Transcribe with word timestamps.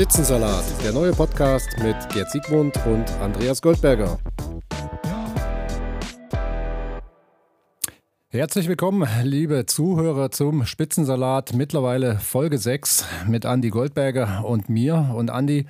Spitzensalat, 0.00 0.64
der 0.82 0.92
neue 0.92 1.12
Podcast 1.12 1.68
mit 1.82 1.94
Gerd 2.08 2.30
Siegmund 2.30 2.74
und 2.86 3.04
Andreas 3.20 3.60
Goldberger. 3.60 4.18
Herzlich 8.28 8.66
willkommen, 8.66 9.06
liebe 9.24 9.66
Zuhörer, 9.66 10.30
zum 10.30 10.64
Spitzensalat. 10.64 11.52
Mittlerweile 11.52 12.18
Folge 12.18 12.56
6 12.56 13.04
mit 13.28 13.44
Andy 13.44 13.68
Goldberger 13.68 14.42
und 14.46 14.70
mir. 14.70 15.12
Und 15.14 15.28
Andy, 15.28 15.66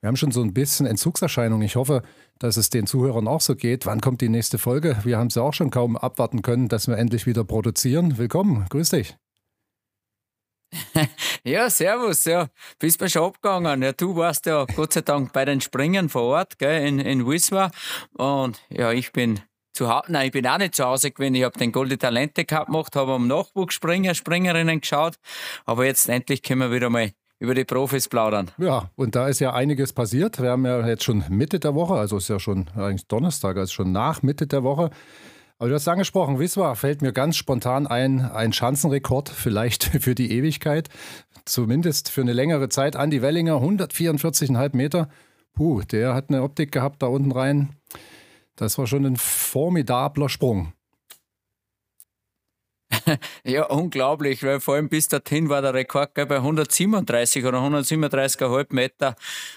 wir 0.00 0.06
haben 0.06 0.16
schon 0.16 0.30
so 0.30 0.42
ein 0.42 0.54
bisschen 0.54 0.86
Entzugserscheinungen. 0.86 1.66
Ich 1.66 1.74
hoffe, 1.74 2.02
dass 2.38 2.56
es 2.56 2.70
den 2.70 2.86
Zuhörern 2.86 3.26
auch 3.26 3.40
so 3.40 3.56
geht. 3.56 3.84
Wann 3.84 4.00
kommt 4.00 4.20
die 4.20 4.28
nächste 4.28 4.58
Folge? 4.58 4.96
Wir 5.02 5.18
haben 5.18 5.26
es 5.26 5.34
ja 5.34 5.42
auch 5.42 5.54
schon 5.54 5.70
kaum 5.70 5.96
abwarten 5.96 6.42
können, 6.42 6.68
dass 6.68 6.86
wir 6.86 6.98
endlich 6.98 7.26
wieder 7.26 7.42
produzieren. 7.42 8.16
Willkommen, 8.16 8.64
grüß 8.68 8.90
dich. 8.90 9.16
ja, 11.44 11.68
servus, 11.70 12.24
ja. 12.24 12.48
Bist 12.78 13.00
mir 13.00 13.08
schon 13.08 13.24
abgegangen. 13.24 13.82
Ja, 13.82 13.92
du 13.92 14.16
warst 14.16 14.46
ja 14.46 14.64
Gott 14.76 14.92
sei 14.92 15.02
Dank 15.02 15.32
bei 15.32 15.44
den 15.44 15.60
Springen 15.60 16.08
vor 16.08 16.22
Ort, 16.22 16.58
gell, 16.58 16.86
in, 16.86 16.98
in 16.98 17.26
Wiswa. 17.26 17.70
Und 18.14 18.60
ja, 18.70 18.92
ich 18.92 19.12
bin 19.12 19.40
zu 19.72 19.88
Hause, 19.88 20.12
nein, 20.12 20.26
ich 20.26 20.32
bin 20.32 20.46
auch 20.46 20.58
nicht 20.58 20.74
zu 20.74 20.84
Hause 20.84 21.10
gewesen. 21.10 21.34
Ich 21.34 21.44
habe 21.44 21.58
den 21.58 21.72
Golden 21.72 21.98
Talente 21.98 22.44
Cup 22.44 22.66
gemacht, 22.66 22.94
habe 22.96 23.12
am 23.12 23.26
Nachwuchsspringer, 23.26 24.14
Springerinnen 24.14 24.80
geschaut. 24.80 25.14
Aber 25.64 25.84
jetzt 25.84 26.08
endlich 26.08 26.42
können 26.42 26.60
wir 26.60 26.72
wieder 26.72 26.90
mal 26.90 27.10
über 27.38 27.54
die 27.54 27.64
Profis 27.64 28.08
plaudern. 28.08 28.50
Ja, 28.58 28.90
und 28.94 29.16
da 29.16 29.26
ist 29.26 29.40
ja 29.40 29.52
einiges 29.52 29.92
passiert. 29.92 30.40
Wir 30.40 30.50
haben 30.50 30.64
ja 30.64 30.86
jetzt 30.86 31.02
schon 31.04 31.24
Mitte 31.28 31.58
der 31.58 31.74
Woche, 31.74 31.94
also 31.94 32.18
ist 32.18 32.28
ja 32.28 32.38
schon 32.38 32.68
eigentlich 32.76 33.06
Donnerstag, 33.08 33.56
also 33.56 33.72
schon 33.72 33.90
nach 33.90 34.22
Mitte 34.22 34.46
der 34.46 34.62
Woche. 34.62 34.90
Aber 35.62 35.68
du 35.68 35.76
hast 35.76 35.86
angesprochen, 35.86 36.40
Wiswa 36.40 36.74
fällt 36.74 37.02
mir 37.02 37.12
ganz 37.12 37.36
spontan 37.36 37.86
ein, 37.86 38.20
ein 38.20 38.52
Schanzenrekord, 38.52 39.28
vielleicht 39.28 39.84
für 40.02 40.16
die 40.16 40.32
Ewigkeit, 40.32 40.88
zumindest 41.44 42.10
für 42.10 42.22
eine 42.22 42.32
längere 42.32 42.68
Zeit. 42.68 42.96
Andi 42.96 43.22
Wellinger, 43.22 43.62
144,5 43.62 44.76
Meter. 44.76 45.08
Puh, 45.54 45.82
der 45.82 46.14
hat 46.14 46.30
eine 46.30 46.42
Optik 46.42 46.72
gehabt 46.72 47.00
da 47.00 47.06
unten 47.06 47.30
rein. 47.30 47.76
Das 48.56 48.76
war 48.76 48.88
schon 48.88 49.06
ein 49.06 49.14
formidabler 49.14 50.28
Sprung. 50.28 50.72
ja, 53.44 53.66
unglaublich, 53.66 54.42
weil 54.42 54.60
vor 54.60 54.74
allem 54.74 54.88
bis 54.88 55.08
dorthin 55.08 55.48
war 55.48 55.62
der 55.62 55.74
Rekord 55.74 56.14
bei 56.14 56.36
137 56.36 57.44
oder 57.44 57.58
137,5 57.58 58.66
Meter 58.70 59.14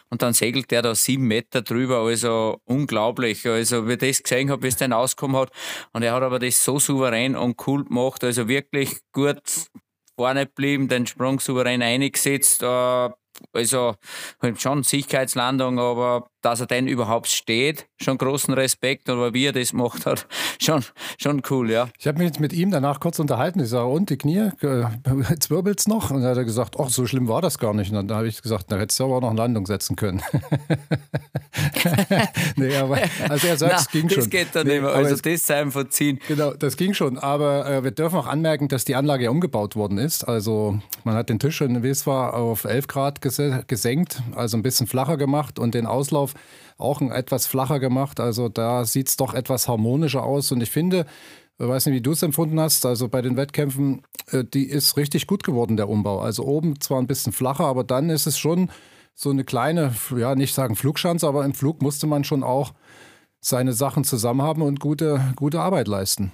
und 0.09 0.21
dann 0.21 0.33
segelt 0.33 0.71
der 0.71 0.81
da 0.81 0.95
sieben 0.95 1.27
Meter 1.27 1.61
drüber, 1.61 1.99
also 1.99 2.61
unglaublich. 2.65 3.45
Also, 3.47 3.87
wie 3.87 3.97
das 3.97 4.23
gesehen 4.23 4.49
habe, 4.49 4.61
bis 4.61 4.77
der 4.77 4.95
ausgekommen 4.95 5.37
hat. 5.37 5.51
Und 5.93 6.03
er 6.03 6.13
hat 6.13 6.23
aber 6.23 6.39
das 6.39 6.63
so 6.63 6.79
souverän 6.79 7.35
und 7.35 7.65
cool 7.67 7.85
gemacht, 7.85 8.23
also 8.23 8.47
wirklich 8.47 8.99
gut 9.11 9.41
vorne 10.17 10.45
geblieben, 10.45 10.87
den 10.87 11.05
Sprung 11.07 11.39
souverän 11.39 11.81
eingesetzt, 11.81 12.63
äh, 12.63 13.09
also 13.51 13.95
halt 14.41 14.61
schon 14.61 14.83
Sicherheitslandung, 14.83 15.79
aber 15.79 16.29
dass 16.45 16.59
er 16.59 16.67
denn 16.67 16.87
überhaupt 16.87 17.27
steht, 17.27 17.87
schon 17.99 18.19
großen 18.19 18.53
Respekt. 18.53 19.09
Aber 19.09 19.33
wie 19.33 19.47
er 19.47 19.51
das 19.51 19.73
macht 19.73 20.05
hat, 20.05 20.27
schon, 20.61 20.85
schon 21.19 21.41
cool, 21.49 21.71
ja. 21.71 21.89
Ich 21.97 22.05
habe 22.05 22.19
mich 22.19 22.27
jetzt 22.27 22.39
mit 22.39 22.53
ihm 22.53 22.69
danach 22.69 22.99
kurz 22.99 23.17
unterhalten. 23.17 23.61
Ich 23.61 23.69
sage, 23.69 23.87
und 23.87 24.11
die 24.11 24.17
Knie, 24.17 24.51
jetzt 25.29 25.49
wirbelt 25.49 25.79
es 25.79 25.87
noch? 25.87 26.11
Und 26.11 26.21
dann 26.21 26.29
hat 26.29 26.37
er 26.37 26.45
gesagt, 26.45 26.75
ach, 26.79 26.89
so 26.89 27.07
schlimm 27.07 27.27
war 27.27 27.41
das 27.41 27.57
gar 27.57 27.73
nicht. 27.73 27.91
Und 27.91 28.07
dann 28.07 28.17
habe 28.17 28.27
ich 28.27 28.43
gesagt, 28.43 28.71
da 28.71 28.77
hättest 28.77 28.99
du 28.99 29.05
aber 29.05 29.15
auch 29.15 29.21
noch 29.21 29.31
eine 29.31 29.39
Landung 29.39 29.65
setzen 29.65 29.95
können. 29.95 30.21
nee, 32.57 32.77
aber 32.77 32.99
also 33.27 33.47
er 33.47 33.57
sagt, 33.57 33.73
Na, 33.73 33.79
es 33.79 33.89
ging 33.89 34.03
das 34.03 34.13
schon. 34.13 34.23
Das 34.25 34.29
geht 34.29 34.47
dann 34.53 34.67
nee, 34.67 34.73
nicht 34.73 34.83
mehr. 34.83 34.91
Also 34.91 35.15
das 35.15 35.41
sein 35.41 35.71
verziehen. 35.71 36.19
Genau, 36.27 36.53
das 36.53 36.77
ging 36.77 36.93
schon. 36.93 37.17
Aber 37.17 37.65
äh, 37.65 37.83
wir 37.83 37.89
dürfen 37.89 38.19
auch 38.19 38.27
anmerken, 38.27 38.67
dass 38.67 38.85
die 38.85 38.93
Anlage 38.93 39.23
ja 39.23 39.31
umgebaut 39.31 39.75
worden 39.75 39.97
ist. 39.97 40.27
Also 40.27 40.77
man 41.03 41.15
hat 41.15 41.29
den 41.29 41.39
Tisch 41.39 41.61
in 41.61 41.81
Weswa 41.81 42.29
auf 42.29 42.65
11 42.65 42.85
Grad 42.85 43.21
gesenkt, 43.21 44.21
also 44.35 44.57
ein 44.57 44.63
bisschen 44.63 44.85
flacher 44.85 45.17
gemacht 45.17 45.57
und 45.57 45.73
den 45.73 45.87
Auslauf 45.87 46.34
auch 46.77 47.01
ein 47.01 47.11
etwas 47.11 47.47
flacher 47.47 47.79
gemacht. 47.79 48.19
Also 48.19 48.49
da 48.49 48.85
sieht 48.85 49.07
es 49.07 49.17
doch 49.17 49.33
etwas 49.33 49.67
harmonischer 49.67 50.23
aus. 50.23 50.51
Und 50.51 50.61
ich 50.61 50.71
finde, 50.71 51.05
ich 51.57 51.67
weiß 51.67 51.85
nicht, 51.85 51.95
wie 51.95 52.01
du 52.01 52.11
es 52.11 52.23
empfunden 52.23 52.59
hast, 52.59 52.85
also 52.85 53.07
bei 53.07 53.21
den 53.21 53.37
Wettkämpfen, 53.37 54.01
äh, 54.31 54.43
die 54.43 54.65
ist 54.65 54.97
richtig 54.97 55.27
gut 55.27 55.43
geworden, 55.43 55.77
der 55.77 55.89
Umbau. 55.89 56.19
Also 56.19 56.43
oben 56.43 56.79
zwar 56.81 56.99
ein 56.99 57.07
bisschen 57.07 57.33
flacher, 57.33 57.65
aber 57.65 57.83
dann 57.83 58.09
ist 58.09 58.27
es 58.27 58.37
schon 58.37 58.69
so 59.13 59.29
eine 59.29 59.45
kleine, 59.45 59.95
ja, 60.15 60.35
nicht 60.35 60.53
sagen 60.53 60.75
Flugschanze, 60.75 61.27
aber 61.27 61.45
im 61.45 61.53
Flug 61.53 61.81
musste 61.81 62.07
man 62.07 62.25
schon 62.25 62.43
auch 62.43 62.73
seine 63.39 63.73
Sachen 63.73 64.03
zusammen 64.03 64.41
haben 64.41 64.61
und 64.61 64.79
gute, 64.79 65.33
gute 65.35 65.61
Arbeit 65.61 65.87
leisten. 65.87 66.33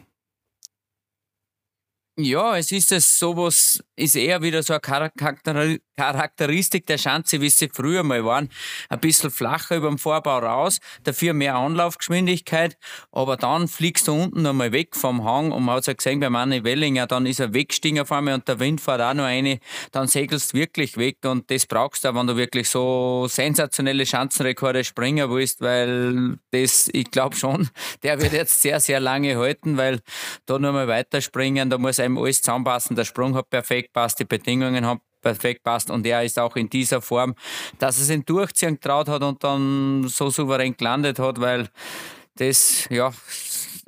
Ja, 2.18 2.58
es 2.58 2.72
ist 2.72 2.92
es 2.92 3.20
sowas, 3.20 3.84
ist 4.02 4.16
eher 4.16 4.42
wieder 4.42 4.64
so 4.64 4.74
eine 4.74 5.80
Charakteristik 5.96 6.88
der 6.88 6.98
Schanze, 6.98 7.40
wie 7.42 7.50
sie 7.50 7.70
früher 7.72 8.04
mal 8.04 8.26
waren. 8.26 8.50
Ein 8.90 9.00
bisschen 9.00 9.30
flacher 9.30 9.78
über 9.78 9.90
dem 9.90 9.98
Vorbau 9.98 10.40
raus, 10.40 10.80
dafür 11.04 11.34
mehr 11.34 11.56
Anlaufgeschwindigkeit, 11.56 12.78
aber 13.12 13.38
dann 13.38 13.68
fliegst 13.68 14.08
du 14.08 14.14
unten 14.14 14.42
nochmal 14.42 14.72
weg 14.72 14.96
vom 14.96 15.24
Hang 15.24 15.52
und 15.52 15.64
man 15.64 15.76
hat 15.76 15.82
es 15.82 15.88
ja 15.88 15.94
gesehen 15.94 16.20
bei 16.20 16.30
Manni 16.30 16.64
Wellinger, 16.64 17.06
dann 17.08 17.26
ist 17.26 17.40
er 17.40 17.54
weggestiegen 17.54 18.00
auf 18.00 18.12
einmal 18.12 18.34
und 18.34 18.48
der 18.48 18.60
Wind 18.60 18.82
fährt 18.82 19.02
auch 19.02 19.14
noch 19.14 19.26
eine, 19.26 19.60
dann 19.92 20.08
segelst 20.08 20.54
du 20.54 20.58
wirklich 20.58 20.98
weg 20.98 21.18
und 21.24 21.52
das 21.52 21.68
brauchst 21.68 22.04
du, 22.04 22.16
wenn 22.16 22.28
du 22.28 22.36
wirklich 22.36 22.70
so 22.70 23.28
sensationelle 23.30 24.06
Schanzenrekorde 24.06 24.84
springen 24.84 25.30
willst, 25.30 25.62
weil 25.62 26.40
das, 26.52 26.90
ich 26.92 27.12
glaube 27.12 27.36
schon, 27.36 27.70
der 28.04 28.20
wird 28.22 28.34
jetzt 28.34 28.62
sehr, 28.62 28.80
sehr 28.80 29.00
lange 29.00 29.38
halten, 29.38 29.78
weil 29.78 30.00
da 30.48 30.58
nochmal 30.58 30.88
weiterspringen, 30.88 31.70
da 31.70 31.78
muss 31.78 32.00
einem 32.00 32.18
alles 32.18 32.42
zusammenpassen. 32.42 32.96
Der 32.96 33.06
Sprung 33.06 33.36
hat 33.36 33.50
perfekt 33.50 33.91
passt, 33.94 34.20
die 34.20 34.26
Bedingungen 34.26 34.86
haben 34.86 35.02
perfekt 35.22 35.64
passt 35.64 35.90
und 35.90 36.06
er 36.06 36.24
ist 36.24 36.40
auch 36.40 36.56
in 36.56 36.70
dieser 36.70 37.02
Form, 37.02 37.36
dass 37.80 38.00
er 38.00 38.06
sich 38.06 38.26
durchziehen 38.26 38.80
traut 38.80 39.08
hat 39.08 39.24
und 39.24 39.44
dann 39.44 40.08
so 40.08 40.30
souverän 40.30 40.76
gelandet 40.76 41.20
hat, 41.20 41.40
weil 41.40 41.70
das, 42.36 42.88
ja, 42.90 43.12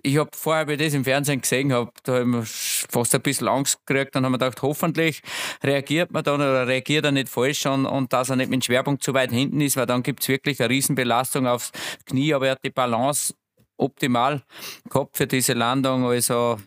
ich 0.06 0.18
habe 0.18 0.30
vorher, 0.36 0.68
wie 0.68 0.74
ich 0.74 0.80
das 0.80 0.94
im 0.94 1.06
Fernsehen 1.06 1.42
gesehen 1.42 1.72
habe, 1.72 1.90
da 2.04 2.20
habe 2.20 2.42
ich 2.44 2.86
fast 2.90 3.16
ein 3.16 3.22
bisschen 3.22 3.48
Angst 3.48 3.80
gekriegt. 3.86 4.14
Dann 4.14 4.26
haben 4.26 4.34
wir 4.34 4.38
gedacht, 4.38 4.62
hoffentlich 4.62 5.22
reagiert 5.64 6.12
man 6.12 6.24
dann 6.24 6.42
oder 6.42 6.68
reagiert 6.68 7.06
er 7.06 7.14
nicht 7.14 7.30
falsch 7.30 7.66
und, 7.66 7.86
und 7.86 8.12
dass 8.12 8.30
er 8.30 8.36
nicht 8.36 8.50
mit 8.50 8.62
dem 8.62 8.66
Schwerpunkt 8.66 9.02
zu 9.02 9.14
weit 9.14 9.32
hinten 9.32 9.62
ist, 9.62 9.78
weil 9.78 9.86
dann 9.86 10.04
gibt 10.04 10.22
es 10.22 10.28
wirklich 10.28 10.60
eine 10.60 10.70
Riesenbelastung 10.70 11.48
aufs 11.48 11.72
Knie. 12.06 12.34
Aber 12.34 12.48
er 12.48 12.52
hat 12.54 12.66
die 12.66 12.70
Balance 12.70 13.34
optimal 13.78 14.44
gehabt 14.90 15.16
für 15.16 15.26
diese 15.26 15.54
Landung. 15.54 16.06
Also 16.06 16.58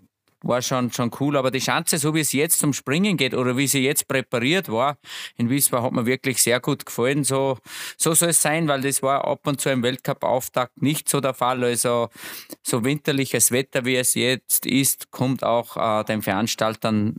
war 0.46 0.62
schon, 0.62 0.92
schon 0.92 1.10
cool. 1.20 1.36
Aber 1.36 1.50
die 1.50 1.60
Schanze, 1.60 1.98
so 1.98 2.14
wie 2.14 2.20
es 2.20 2.32
jetzt 2.32 2.58
zum 2.58 2.72
Springen 2.72 3.16
geht 3.16 3.34
oder 3.34 3.56
wie 3.56 3.66
sie 3.66 3.84
jetzt 3.84 4.08
präpariert 4.08 4.70
war, 4.70 4.98
in 5.36 5.50
Wiesbaden 5.50 5.86
hat 5.86 5.92
mir 5.92 6.06
wirklich 6.06 6.42
sehr 6.42 6.60
gut 6.60 6.86
gefallen. 6.86 7.24
So, 7.24 7.58
so 7.96 8.14
soll 8.14 8.30
es 8.30 8.42
sein, 8.42 8.68
weil 8.68 8.80
das 8.80 9.02
war 9.02 9.24
ab 9.24 9.46
und 9.46 9.60
zu 9.60 9.70
im 9.70 9.82
Weltcup-Auftakt 9.82 10.82
nicht 10.82 11.08
so 11.08 11.20
der 11.20 11.34
Fall. 11.34 11.64
Also 11.64 12.08
so 12.62 12.84
winterliches 12.84 13.50
Wetter, 13.50 13.84
wie 13.84 13.96
es 13.96 14.14
jetzt 14.14 14.66
ist, 14.66 15.10
kommt 15.10 15.44
auch 15.44 15.76
äh, 15.76 16.04
den 16.04 16.22
Veranstaltern 16.22 17.16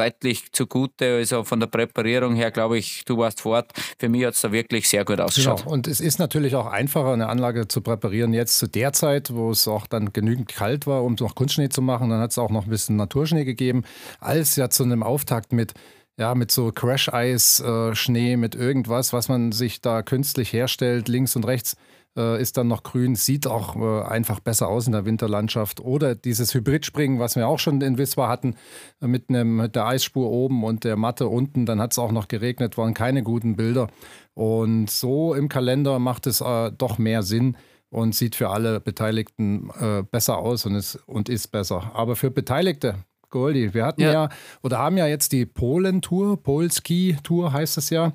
deutlich 0.00 0.50
zugute. 0.52 1.16
Also 1.16 1.44
von 1.44 1.60
der 1.60 1.66
Präparierung 1.66 2.34
her, 2.34 2.50
glaube 2.50 2.78
ich, 2.78 3.04
du 3.04 3.18
warst 3.18 3.42
fort. 3.42 3.72
Für 3.98 4.08
mich 4.08 4.24
hat 4.24 4.34
es 4.34 4.40
da 4.40 4.50
wirklich 4.50 4.88
sehr 4.88 5.04
gut 5.04 5.20
ausgeschaut. 5.20 5.58
Genau. 5.58 5.72
Und 5.72 5.86
es 5.86 6.00
ist 6.00 6.18
natürlich 6.18 6.54
auch 6.54 6.66
einfacher, 6.66 7.12
eine 7.12 7.28
Anlage 7.28 7.68
zu 7.68 7.82
präparieren 7.82 8.32
jetzt 8.32 8.58
zu 8.58 8.66
der 8.66 8.92
Zeit, 8.92 9.34
wo 9.34 9.50
es 9.50 9.68
auch 9.68 9.86
dann 9.86 10.12
genügend 10.12 10.48
kalt 10.48 10.86
war, 10.86 11.04
um 11.04 11.16
noch 11.20 11.34
Kunstschnee 11.34 11.68
zu 11.68 11.82
machen. 11.82 12.08
Dann 12.08 12.20
hat 12.20 12.30
es 12.30 12.38
auch 12.38 12.50
noch 12.50 12.64
ein 12.64 12.70
bisschen 12.70 12.96
Naturschnee 12.96 13.44
gegeben, 13.44 13.84
als 14.20 14.56
ja 14.56 14.70
zu 14.70 14.84
einem 14.84 15.02
Auftakt 15.02 15.52
mit 15.52 15.74
ja, 16.20 16.34
mit 16.34 16.50
so 16.50 16.70
Crash-Eis-Schnee, 16.70 18.32
äh, 18.34 18.36
mit 18.36 18.54
irgendwas, 18.54 19.14
was 19.14 19.30
man 19.30 19.52
sich 19.52 19.80
da 19.80 20.02
künstlich 20.02 20.52
herstellt, 20.52 21.08
links 21.08 21.34
und 21.34 21.46
rechts 21.46 21.76
äh, 22.14 22.40
ist 22.40 22.58
dann 22.58 22.68
noch 22.68 22.82
grün, 22.82 23.14
sieht 23.14 23.46
auch 23.46 23.74
äh, 23.76 24.06
einfach 24.06 24.38
besser 24.40 24.68
aus 24.68 24.86
in 24.86 24.92
der 24.92 25.06
Winterlandschaft. 25.06 25.80
Oder 25.80 26.14
dieses 26.14 26.52
Hybridspringen, 26.52 27.18
was 27.18 27.36
wir 27.36 27.48
auch 27.48 27.58
schon 27.58 27.80
in 27.80 27.96
Wiswa 27.96 28.28
hatten, 28.28 28.56
äh, 29.00 29.06
mit, 29.06 29.30
einem, 29.30 29.56
mit 29.56 29.74
der 29.74 29.86
Eisspur 29.86 30.30
oben 30.30 30.62
und 30.62 30.84
der 30.84 30.96
Matte 30.96 31.26
unten. 31.26 31.64
Dann 31.64 31.80
hat 31.80 31.92
es 31.92 31.98
auch 31.98 32.12
noch 32.12 32.28
geregnet, 32.28 32.76
waren 32.76 32.92
keine 32.92 33.22
guten 33.22 33.56
Bilder. 33.56 33.88
Und 34.34 34.90
so 34.90 35.34
im 35.34 35.48
Kalender 35.48 35.98
macht 35.98 36.26
es 36.26 36.42
äh, 36.42 36.70
doch 36.70 36.98
mehr 36.98 37.22
Sinn 37.22 37.56
und 37.88 38.14
sieht 38.14 38.36
für 38.36 38.50
alle 38.50 38.78
Beteiligten 38.78 39.70
äh, 39.80 40.02
besser 40.02 40.36
aus 40.36 40.66
und 40.66 40.74
ist, 40.74 40.96
und 41.06 41.30
ist 41.30 41.48
besser. 41.48 41.92
Aber 41.94 42.14
für 42.14 42.30
Beteiligte, 42.30 42.96
Goldi, 43.30 43.74
wir 43.74 43.84
hatten 43.84 44.02
ja. 44.02 44.12
ja 44.12 44.28
oder 44.62 44.78
haben 44.78 44.96
ja 44.96 45.06
jetzt 45.06 45.32
die 45.32 45.46
Polen-Tour, 45.46 46.42
Polski-Tour 46.42 47.52
heißt 47.52 47.78
es 47.78 47.90
ja. 47.90 48.12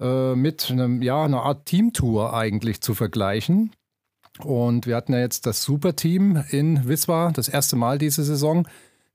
Äh, 0.00 0.34
mit 0.34 0.70
einem, 0.70 1.02
ja, 1.02 1.24
einer 1.24 1.42
Art 1.42 1.66
Teamtour 1.66 2.34
eigentlich 2.34 2.80
zu 2.80 2.94
vergleichen. 2.94 3.72
Und 4.44 4.86
wir 4.86 4.94
hatten 4.94 5.12
ja 5.12 5.18
jetzt 5.18 5.46
das 5.46 5.62
Superteam 5.64 6.44
in 6.50 6.86
Wiswa, 6.86 7.32
das 7.32 7.48
erste 7.48 7.74
Mal 7.74 7.98
diese 7.98 8.22
Saison. 8.22 8.68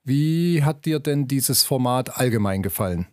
Wie 0.03 0.63
hat 0.63 0.85
dir 0.85 1.00
denn 1.00 1.27
dieses 1.27 1.63
Format 1.63 2.18
allgemein 2.18 2.62
gefallen? 2.62 3.07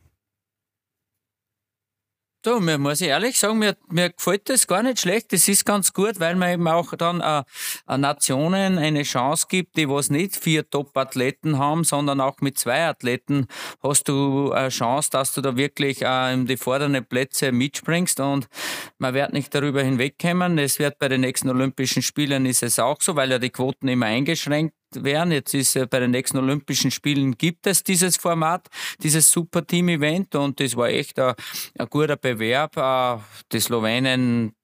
So, 2.42 2.58
mir 2.58 2.78
muss 2.78 3.02
ich 3.02 3.08
ehrlich 3.08 3.38
sagen, 3.38 3.58
mir, 3.58 3.76
mir 3.90 4.08
gefällt 4.08 4.48
das 4.48 4.66
gar 4.66 4.82
nicht 4.82 4.98
schlecht. 4.98 5.31
Das 5.34 5.46
ist 5.46 5.66
ganz 5.66 5.92
gut, 5.92 6.20
weil 6.20 6.37
man 6.37 6.52
eben 6.52 6.69
auch 6.69 6.94
dann 6.94 7.20
äh, 7.20 7.42
äh, 7.87 7.98
Nationen 7.98 8.78
eine 8.78 9.02
Chance 9.02 9.46
gibt, 9.46 9.76
die 9.76 9.87
was 9.87 10.08
nicht 10.08 10.37
vier 10.37 10.69
Top-Athleten 10.69 11.58
haben, 11.58 11.84
sondern 11.84 12.22
auch 12.22 12.40
mit 12.40 12.58
zwei 12.58 12.87
Athleten 12.87 13.46
hast 13.82 14.08
du 14.08 14.52
eine 14.52 14.70
Chance, 14.70 15.10
dass 15.10 15.34
du 15.34 15.42
da 15.42 15.58
wirklich 15.58 16.00
äh, 16.00 16.32
in 16.32 16.46
die 16.46 16.56
vorderen 16.56 17.04
Plätze 17.04 17.52
mitspringst 17.52 18.20
und 18.20 18.48
man 18.96 19.12
wird 19.12 19.34
nicht 19.34 19.54
darüber 19.54 19.82
hinwegkommen. 19.82 20.56
Es 20.56 20.78
wird 20.78 20.98
bei 20.98 21.08
den 21.08 21.20
nächsten 21.20 21.50
Olympischen 21.50 22.00
Spielen 22.00 22.46
ist 22.46 22.62
es 22.62 22.78
auch 22.78 23.02
so, 23.02 23.16
weil 23.16 23.31
ja 23.31 23.38
die 23.38 23.50
Quoten 23.50 23.87
immer 23.88 24.06
eingeschränkt 24.06 24.80
werden. 24.96 25.32
Jetzt 25.32 25.54
ist 25.54 25.76
äh, 25.76 25.87
bei 25.87 26.00
den 26.00 26.10
nächsten 26.10 26.38
Olympischen 26.38 26.90
Spielen 26.90 27.37
gibt 27.37 27.66
es 27.66 27.82
dieses 27.82 28.16
Format, 28.16 28.69
dieses 29.02 29.31
Super 29.31 29.66
Team 29.66 29.88
Event 29.88 30.34
und 30.34 30.60
das 30.60 30.76
war 30.76 30.88
echt 30.88 31.19
ein, 31.19 31.34
guter 31.88 32.16
Bewerb. 32.16 32.76
Äh, 32.76 33.20
die 33.52 33.60
Slowenen 33.60 34.54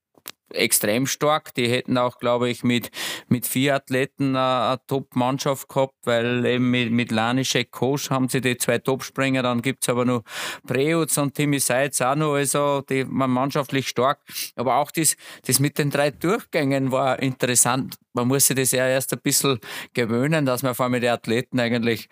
extrem 0.50 1.06
stark. 1.06 1.55
Die 1.55 1.69
hätten 1.69 1.99
auch, 1.99 2.19
glaube 2.19 2.49
ich, 2.49 2.62
mit, 2.62 2.90
mit 3.28 3.46
vier 3.46 3.76
Athleten 3.76 4.37
eine, 4.37 4.69
eine 4.69 4.81
Top-Mannschaft 4.87 5.69
gehabt, 5.69 5.94
weil 6.05 6.44
eben 6.46 6.70
mit, 6.70 6.90
mit 6.90 7.11
Lanischek 7.11 7.70
Kosch 7.70 8.11
haben 8.11 8.28
sie 8.28 8.40
die 8.40 8.56
zwei 8.56 8.78
Topspringer, 8.78 9.43
dann 9.43 9.62
gibt 9.62 9.82
es 9.82 9.88
aber 9.88 10.05
noch 10.05 10.23
Preutz 10.67 11.19
und 11.19 11.34
Timmy 11.34 11.58
Seitz 11.58 12.00
auch 12.00 12.17
noch, 12.17 12.34
also 12.34 12.82
die 12.82 13.06
waren 13.08 13.31
mannschaftlich 13.31 13.88
stark. 13.88 14.20
Aber 14.55 14.76
auch 14.76 14.90
das, 14.90 15.17
das 15.46 15.61
mit 15.61 15.78
den 15.78 15.90
drei 15.90 16.11
Durchgängen 16.11 16.93
war 16.93 17.20
interessant 17.20 17.96
man 18.17 18.29
muss 18.29 18.47
sich 18.47 18.57
das 18.57 18.73
ja 18.73 18.89
erst 18.89 19.13
ein 19.13 19.21
bisschen 19.23 19.61
gewöhnen, 19.93 20.47
dass 20.47 20.63
man 20.63 20.75
vor 20.75 20.87
allem 20.87 21.01
die 21.01 21.09
Athleten 21.09 21.61
eigentlich 21.61 22.09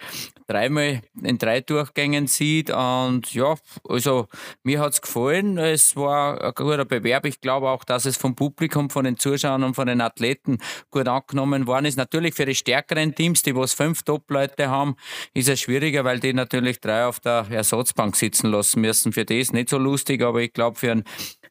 dreimal 0.47 1.01
in 1.23 1.39
drei 1.39 1.63
Durchgängen 1.63 2.27
sieht. 2.27 2.71
Und 2.71 3.33
ja, 3.33 3.55
also 3.89 4.29
mir 4.63 4.81
hat 4.81 4.93
es 4.93 5.01
gefallen. 5.01 5.57
Es 5.57 5.97
war 5.97 6.41
ein 6.41 6.53
guter 6.55 6.85
Bewerb. 6.85 7.25
Ich 7.25 7.41
glaube 7.41 7.71
auch, 7.71 7.85
dass 7.85 8.05
es 8.05 8.19
vom 8.19 8.37
Publikum, 8.37 8.91
von 8.91 9.05
den 9.05 9.17
Zuschauern 9.17 9.65
und 9.65 9.75
von 9.75 9.87
den 9.87 10.03
Athleten 10.03 10.59
gut 10.91 11.09
angenommen 11.09 11.67
worden 11.67 11.87
ist. 11.87 11.97
Natürlich 11.97 12.35
für 12.35 12.45
die 12.45 12.55
stärkeren 12.55 13.15
Teams, 13.15 13.43
die 13.43 13.57
was 13.57 13.73
fünf 13.73 14.03
Top-Leute 14.03 14.69
haben, 14.69 14.97
ist 15.33 15.49
es 15.49 15.61
schwieriger, 15.61 16.05
weil 16.05 16.21
die 16.21 16.35
natürlich 16.35 16.81
drei 16.81 17.07
auf 17.07 17.19
der 17.21 17.47
Ersatzbank 17.51 18.15
sitzen 18.15 18.51
lassen 18.51 18.83
müssen. 18.83 19.13
Für 19.13 19.25
die 19.25 19.41
ist 19.41 19.55
nicht 19.55 19.71
so 19.71 19.79
lustig, 19.79 20.23
aber 20.23 20.43
ich 20.43 20.53
glaube, 20.53 20.79
für 20.79 20.93
einen, 20.93 21.05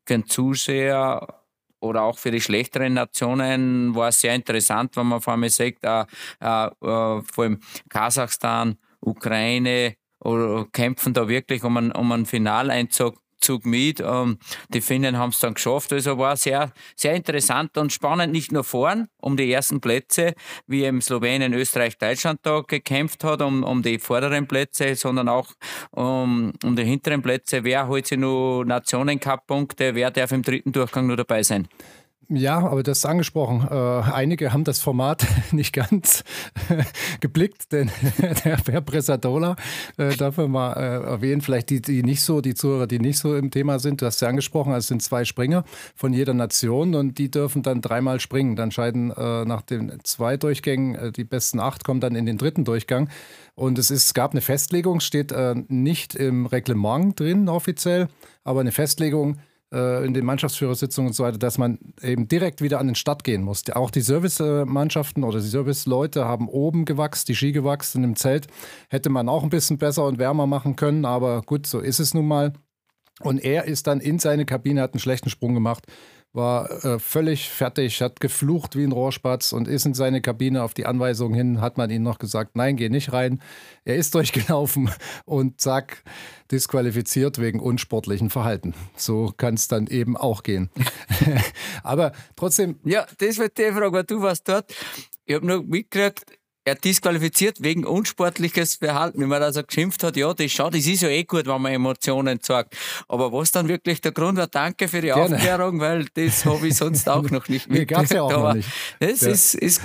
für 0.06 0.14
einen 0.14 0.28
Zuseher 0.28 1.43
oder 1.84 2.04
auch 2.04 2.18
für 2.18 2.32
die 2.32 2.42
schlechteren 2.42 2.94
Nationen 2.94 3.94
war 3.94 4.08
es 4.10 4.22
sehr 4.22 4.34
interessant, 4.34 4.96
wenn 4.96 5.08
man 5.08 5.22
vor 5.22 5.34
allem 5.34 5.48
sagt, 5.50 5.84
äh, 5.84 6.02
äh, 6.40 6.70
vor 6.80 7.44
allem 7.44 7.60
Kasachstan, 7.90 8.78
Ukraine 9.02 9.96
oder 10.20 10.66
kämpfen 10.72 11.14
da 11.14 11.28
wirklich 11.28 11.64
um 11.64 11.76
einen, 11.78 11.92
um 11.92 12.12
einen 12.12 12.26
Finaleinzug 12.26 13.23
Zug 13.44 13.66
mit. 13.66 14.00
Ähm, 14.00 14.38
die 14.70 14.82
Finnen 14.82 15.18
haben 15.18 15.30
es 15.30 15.40
dann 15.40 15.54
geschafft. 15.54 15.94
Also 15.94 16.18
war 16.18 16.38
sehr, 16.38 16.72
sehr 16.96 17.14
interessant 17.14 17.78
und 17.78 17.92
spannend, 17.92 18.34
nicht 18.34 18.52
nur 18.52 18.64
vorn 18.64 19.08
um 19.18 19.38
die 19.38 19.52
ersten 19.52 19.80
Plätze, 19.82 20.34
wie 20.68 20.84
eben 20.84 21.02
Slowenien, 21.02 21.54
Österreich, 21.54 21.98
Deutschland 21.98 22.40
da 22.44 22.62
gekämpft 22.62 23.24
hat, 23.24 23.42
um, 23.42 23.64
um 23.64 23.84
die 23.84 24.00
vorderen 24.00 24.48
Plätze, 24.48 24.96
sondern 24.96 25.30
auch 25.30 25.52
um, 25.92 26.54
um 26.64 26.76
die 26.76 26.84
hinteren 26.84 27.22
Plätze. 27.22 27.64
Wer 27.64 27.88
holt 27.88 28.08
sich 28.08 28.18
nur 28.18 28.66
Nationencup-Punkte? 28.66 29.96
Wer 29.96 30.12
darf 30.12 30.32
im 30.32 30.42
dritten 30.42 30.72
Durchgang 30.72 31.08
nur 31.08 31.18
dabei 31.18 31.44
sein? 31.44 31.68
Ja, 32.30 32.60
aber 32.60 32.84
das 32.84 33.00
ist 33.00 33.06
angesprochen. 33.06 33.68
Äh, 33.70 33.76
einige 33.76 34.54
haben 34.54 34.64
das 34.64 34.80
Format 34.80 35.26
nicht 35.52 35.74
ganz 35.74 36.24
geblickt, 37.20 37.72
denn 37.72 37.92
der 38.46 38.58
Herr 38.58 38.82
Bresadola, 38.82 39.56
äh, 39.98 40.16
darf 40.16 40.38
man 40.38 40.52
mal 40.52 40.74
äh, 40.74 41.04
erwähnen, 41.04 41.42
vielleicht 41.42 41.70
die, 41.70 41.82
die 41.82 42.02
nicht 42.02 42.22
so, 42.22 42.40
die 42.40 42.54
Zuhörer, 42.54 42.88
die 42.88 43.00
nicht 43.00 43.20
so 43.20 43.36
im 43.36 43.52
Thema 43.52 43.80
sind, 43.80 44.02
du 44.02 44.06
hast 44.06 44.22
ja 44.22 44.30
angesprochen, 44.30 44.72
also 44.72 44.84
es 44.86 44.88
sind 44.88 45.04
zwei 45.04 45.26
Springer 45.26 45.66
von 45.96 46.14
jeder 46.14 46.34
Nation 46.34 46.96
und 46.96 47.18
die 47.18 47.30
dürfen 47.30 47.62
dann 47.62 47.82
dreimal 47.82 48.20
springen. 48.20 48.56
Dann 48.56 48.72
scheiden 48.72 49.12
äh, 49.12 49.46
nach 49.46 49.62
den 49.62 50.00
zwei 50.04 50.38
Durchgängen 50.38 50.96
äh, 50.96 51.12
die 51.12 51.26
besten 51.26 51.60
acht, 51.60 51.84
kommen 51.84 52.00
dann 52.00 52.16
in 52.16 52.26
den 52.26 52.38
dritten 52.38 52.64
Durchgang. 52.64 53.10
Und 53.56 53.78
es, 53.78 53.92
ist, 53.92 54.16
gab 54.16 54.32
eine 54.32 54.42
Festlegung, 54.42 55.02
steht 55.02 55.32
äh, 55.32 55.56
nicht 55.68 56.16
im 56.16 56.46
Reglement 56.46 57.20
drin 57.20 57.50
offiziell, 57.50 58.08
aber 58.44 58.62
eine 58.62 58.72
Festlegung, 58.72 59.38
in 59.74 60.14
den 60.14 60.24
Mannschaftsführersitzungen 60.24 61.08
und 61.10 61.14
so 61.14 61.24
weiter, 61.24 61.40
dass 61.40 61.58
man 61.58 61.80
eben 62.02 62.28
direkt 62.28 62.62
wieder 62.62 62.80
an 62.80 62.86
den 62.86 62.96
Start 62.96 63.24
gehen 63.24 63.42
muss. 63.42 63.64
Auch 63.72 63.90
die 63.90 64.02
Servicemannschaften 64.02 65.24
oder 65.24 65.40
die 65.40 65.48
Serviceleute 65.48 66.26
haben 66.26 66.48
oben 66.48 66.86
gewachst, 66.86 67.28
die 67.28 67.36
Ski 67.36 67.52
gewachst 67.52 67.96
und 67.96 68.04
im 68.04 68.16
Zelt 68.16 68.46
hätte 68.90 69.10
man 69.10 69.28
auch 69.28 69.42
ein 69.42 69.50
bisschen 69.50 69.80
besser 69.80 70.06
und 70.06 70.20
wärmer 70.20 70.46
machen 70.46 70.76
können, 70.76 71.06
aber 71.06 71.42
gut, 71.42 71.66
so 71.66 71.80
ist 71.80 72.00
es 72.00 72.14
nun 72.14 72.28
mal. 72.28 72.54
Und 73.22 73.44
er 73.44 73.66
ist 73.66 73.88
dann 73.88 74.00
in 74.00 74.20
seine 74.20 74.46
Kabine, 74.46 74.82
hat 74.82 74.94
einen 74.94 75.00
schlechten 75.00 75.30
Sprung 75.30 75.54
gemacht 75.54 75.88
war 76.34 76.84
äh, 76.84 77.00
völlig 77.00 77.50
fertig, 77.50 78.02
hat 78.02 78.20
geflucht 78.20 78.76
wie 78.76 78.84
ein 78.84 78.92
Rohrspatz 78.92 79.54
und 79.54 79.68
ist 79.68 79.86
in 79.86 79.94
seine 79.94 80.20
Kabine. 80.20 80.64
Auf 80.64 80.74
die 80.74 80.88
Anweisung 80.88 81.34
hin 81.34 81.62
hat 81.62 81.78
man 81.78 81.92
ihm 81.92 82.02
noch 82.02 82.18
gesagt, 82.18 82.56
nein, 82.56 82.76
geh 82.76 82.90
nicht 82.90 83.14
rein. 83.14 83.42
Er 83.86 83.96
ist 83.96 84.16
durchgelaufen 84.16 84.90
und 85.26 85.62
zack, 85.62 86.04
disqualifiziert 86.52 87.40
wegen 87.40 87.60
unsportlichen 87.60 88.32
Verhalten. 88.32 88.74
So 88.96 89.32
kann 89.38 89.54
es 89.54 89.68
dann 89.68 89.88
eben 89.88 90.18
auch 90.18 90.42
gehen. 90.42 90.70
Aber 91.84 92.14
trotzdem. 92.36 92.80
Ja, 92.84 93.06
das 93.20 93.38
wird 93.38 93.58
die 93.58 93.72
Frage, 93.72 93.94
weil 93.94 94.04
du 94.04 94.22
warst 94.22 94.50
dort. 94.50 94.74
Ich 95.26 95.36
habe 95.36 95.46
nur 95.46 95.64
mitgekriegt, 95.64 96.40
er 96.66 96.76
disqualifiziert 96.76 97.62
wegen 97.62 97.86
unsportliches 97.86 98.76
Verhalten. 98.76 99.22
Wie 99.22 99.26
man 99.26 99.42
da 99.42 99.52
so 99.52 99.64
geschimpft 99.64 100.04
hat, 100.04 100.16
ja, 100.16 100.34
das 100.34 100.52
schaut, 100.52 100.74
das 100.74 100.86
ist 100.86 101.02
ja 101.02 101.10
eh 101.10 101.24
gut, 101.24 101.46
wenn 101.46 101.62
man 101.62 101.74
Emotionen 101.74 102.42
zeigt. 102.42 102.76
Aber 103.08 103.32
was 103.32 103.52
dann 103.52 103.68
wirklich 103.68 104.02
der 104.02 104.12
Grund 104.12 104.38
war, 104.38 104.48
danke 104.48 104.88
für 104.88 105.02
die 105.02 105.08
Gerne. 105.08 105.36
Aufklärung, 105.36 105.80
weil 105.80 106.06
das 106.14 106.46
habe 106.46 106.68
ich 106.68 106.76
sonst 106.76 107.10
auch 107.10 107.30
noch 107.30 107.48
nicht 107.50 107.68
mitgekriegt. 107.70 107.92
gab 107.92 108.04
es 108.04 108.10
ja 108.12 108.22
auch 108.22 108.32
noch 108.32 108.54
nicht. 108.54 108.70
Das 109.00 109.22
ja. 109.22 109.30
ist, 109.30 109.56
ist. 109.56 109.82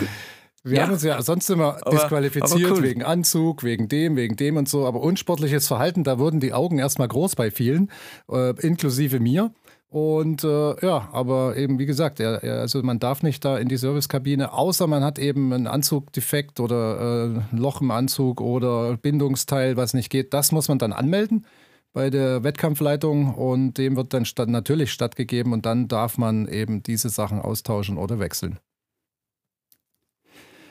Wir 0.64 0.78
ja. 0.78 0.82
haben 0.82 0.92
uns 0.92 1.02
ja 1.02 1.22
sonst 1.22 1.48
immer 1.50 1.78
aber, 1.80 1.90
disqualifiziert 1.90 2.64
aber 2.64 2.76
cool. 2.76 2.82
wegen 2.82 3.02
Anzug, 3.02 3.62
wegen 3.62 3.88
dem, 3.88 4.16
wegen 4.16 4.36
dem 4.36 4.56
und 4.56 4.68
so. 4.68 4.86
Aber 4.86 5.00
unsportliches 5.00 5.66
Verhalten, 5.66 6.04
da 6.04 6.18
wurden 6.18 6.40
die 6.40 6.52
Augen 6.52 6.78
erstmal 6.78 7.08
groß 7.08 7.36
bei 7.36 7.50
vielen, 7.50 7.90
äh, 8.30 8.50
inklusive 8.60 9.20
mir. 9.20 9.52
Und 9.90 10.44
äh, 10.44 10.84
ja, 10.84 11.08
aber 11.12 11.56
eben 11.56 11.78
wie 11.78 11.86
gesagt, 11.86 12.20
er, 12.20 12.42
er, 12.42 12.60
also 12.60 12.82
man 12.82 12.98
darf 12.98 13.22
nicht 13.22 13.42
da 13.44 13.56
in 13.56 13.68
die 13.68 13.78
Servicekabine, 13.78 14.52
außer 14.52 14.86
man 14.86 15.02
hat 15.02 15.18
eben 15.18 15.52
einen 15.52 15.66
Anzugdefekt 15.66 16.60
oder 16.60 17.00
äh, 17.00 17.54
ein 17.54 17.58
Loch 17.58 17.80
im 17.80 17.90
Anzug 17.90 18.42
oder 18.42 18.98
Bindungsteil, 18.98 19.78
was 19.78 19.94
nicht 19.94 20.10
geht. 20.10 20.34
Das 20.34 20.52
muss 20.52 20.68
man 20.68 20.78
dann 20.78 20.92
anmelden 20.92 21.46
bei 21.94 22.10
der 22.10 22.44
Wettkampfleitung 22.44 23.34
und 23.34 23.78
dem 23.78 23.96
wird 23.96 24.12
dann 24.12 24.26
statt, 24.26 24.50
natürlich 24.50 24.92
stattgegeben 24.92 25.54
und 25.54 25.64
dann 25.64 25.88
darf 25.88 26.18
man 26.18 26.46
eben 26.48 26.82
diese 26.82 27.08
Sachen 27.08 27.40
austauschen 27.40 27.96
oder 27.96 28.18
wechseln. 28.18 28.58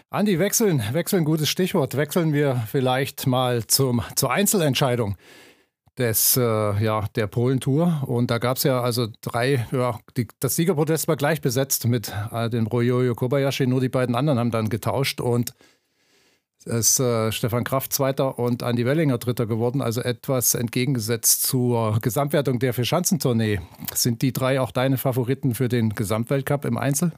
Andi, 0.10 0.40
wechseln, 0.40 0.82
wechseln, 0.94 1.26
gutes 1.26 1.50
Stichwort. 1.50 1.98
Wechseln 1.98 2.34
wir 2.34 2.64
vielleicht 2.68 3.28
mal 3.28 3.66
zum, 3.66 4.04
zur 4.16 4.32
Einzelentscheidung 4.32 5.18
des, 5.98 6.38
äh, 6.38 6.42
ja, 6.42 7.06
der 7.16 7.28
Polen-Tour. 7.28 8.04
Und 8.06 8.30
da 8.30 8.38
gab 8.38 8.58
es 8.58 8.64
ja 8.64 8.82
also 8.82 9.08
drei, 9.22 9.68
ja, 9.72 10.00
die, 10.16 10.28
das 10.40 10.56
Siegerprotest 10.56 11.08
war 11.08 11.16
gleich 11.16 11.42
besetzt 11.42 11.88
mit 11.88 12.14
äh, 12.32 12.50
dem 12.50 12.68
Royoyo 12.68 13.16
Kobayashi, 13.16 13.68
nur 13.68 13.82
die 13.82 13.90
beiden 13.90 14.16
anderen 14.16 14.40
haben 14.40 14.52
dann 14.52 14.70
getauscht 14.70 15.22
und 15.22 15.54
es 16.66 16.66
ist 16.66 17.00
äh, 17.00 17.32
Stefan 17.32 17.64
Kraft 17.64 17.94
Zweiter 17.94 18.40
und 18.40 18.62
Andi 18.62 18.86
Wellinger 18.86 19.18
Dritter 19.18 19.46
geworden, 19.46 19.82
also 19.82 20.02
etwas 20.02 20.54
entgegengesetzt 20.54 21.44
zur 21.44 22.00
Gesamtwertung 22.02 22.60
der 22.60 22.74
Vierschanzentournee. 22.74 23.62
Sind 23.94 24.22
die 24.22 24.34
drei 24.34 24.60
auch 24.60 24.72
deine 24.72 24.98
Favoriten 24.98 25.56
für 25.56 25.70
den 25.70 25.96
Gesamtweltcup 25.96 26.66
im 26.66 26.78
Einzel? 26.78 27.14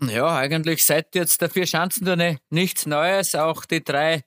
Ja, 0.00 0.36
eigentlich 0.36 0.84
seit 0.84 1.14
jetzt 1.14 1.40
der 1.40 1.48
Vierschanzentournee 1.48 2.38
nichts 2.50 2.86
Neues. 2.86 3.34
Auch 3.34 3.64
die 3.64 3.82
drei 3.82 4.24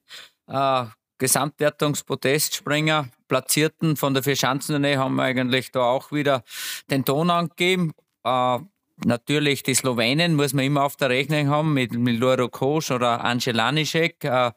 äh, 0.48 0.86
Gesamtwertungspodestspringer, 1.22 3.10
Platzierten 3.28 3.96
von 3.96 4.16
der 4.16 4.24
Vierschanzentournee 4.24 4.98
haben 4.98 5.18
wir 5.18 5.24
eigentlich 5.24 5.72
da 5.72 5.82
auch 5.82 6.12
wieder 6.12 6.44
den 6.90 7.06
Ton 7.06 7.30
angegeben. 7.30 7.94
Äh, 8.24 8.58
natürlich 9.06 9.62
die 9.62 9.75
Slowenen 9.75 10.34
muss 10.34 10.54
man 10.54 10.66
immer 10.66 10.84
auf 10.84 10.96
der 10.96 11.10
Rechnung 11.10 11.48
haben 11.48 11.75
mit 11.75 11.94
Miloro 11.94 12.50
Kosch 12.50 12.90
oder 12.90 13.24
Angelanischek. 13.24 14.24
Äh, 14.24 14.51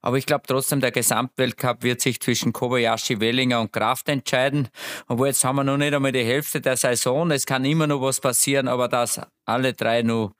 aber 0.00 0.16
ich 0.16 0.24
glaube 0.24 0.44
trotzdem, 0.46 0.80
der 0.80 0.90
Gesamtweltcup 0.90 1.82
wird 1.82 2.00
sich 2.00 2.18
zwischen 2.18 2.54
Kobayashi, 2.54 3.20
Wellinger 3.20 3.60
und 3.60 3.74
Kraft 3.74 4.08
entscheiden. 4.08 4.68
Obwohl 5.08 5.26
jetzt 5.26 5.44
haben 5.44 5.56
wir 5.56 5.64
noch 5.64 5.76
nicht 5.76 5.92
einmal 5.92 6.12
die 6.12 6.24
Hälfte 6.24 6.62
der 6.62 6.78
Saison. 6.78 7.30
Es 7.30 7.44
kann 7.44 7.66
immer 7.66 7.86
noch 7.86 8.00
was 8.00 8.20
passieren, 8.20 8.68
aber 8.68 8.88
dass 8.88 9.20
alle 9.44 9.74
drei 9.74 10.00
nur 10.00 10.32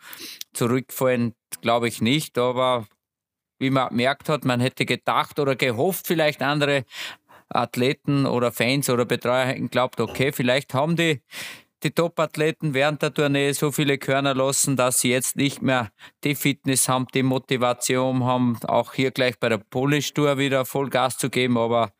zurückfallen, 0.54 1.34
glaube 1.60 1.88
ich 1.88 2.00
nicht. 2.00 2.38
Aber 2.38 2.86
wie 3.58 3.70
man 3.70 3.88
gemerkt 3.88 4.28
hat, 4.28 4.44
man 4.44 4.60
hätte 4.60 4.86
gedacht 4.86 5.38
oder 5.38 5.56
gehofft, 5.56 6.06
vielleicht 6.06 6.42
andere 6.42 6.84
Athleten 7.48 8.26
oder 8.26 8.52
Fans 8.52 8.90
oder 8.90 9.04
Betreuer 9.04 9.46
hätten 9.46 9.70
glaubt, 9.70 10.00
okay, 10.00 10.32
vielleicht 10.32 10.74
haben 10.74 10.96
die, 10.96 11.22
die 11.82 11.90
Top-Athleten 11.90 12.74
während 12.74 13.02
der 13.02 13.14
Tournee 13.14 13.52
so 13.52 13.70
viele 13.70 13.98
Körner 13.98 14.34
lassen, 14.34 14.76
dass 14.76 15.00
sie 15.00 15.10
jetzt 15.10 15.36
nicht 15.36 15.62
mehr 15.62 15.90
die 16.24 16.34
Fitness 16.34 16.88
haben, 16.88 17.06
die 17.14 17.22
Motivation 17.22 18.24
haben, 18.24 18.58
auch 18.66 18.94
hier 18.94 19.10
gleich 19.10 19.38
bei 19.38 19.48
der 19.48 19.58
Polish 19.58 20.12
Tour 20.12 20.38
wieder 20.38 20.64
Vollgas 20.64 21.18
zu 21.18 21.30
geben. 21.30 21.56
Aber 21.56 21.92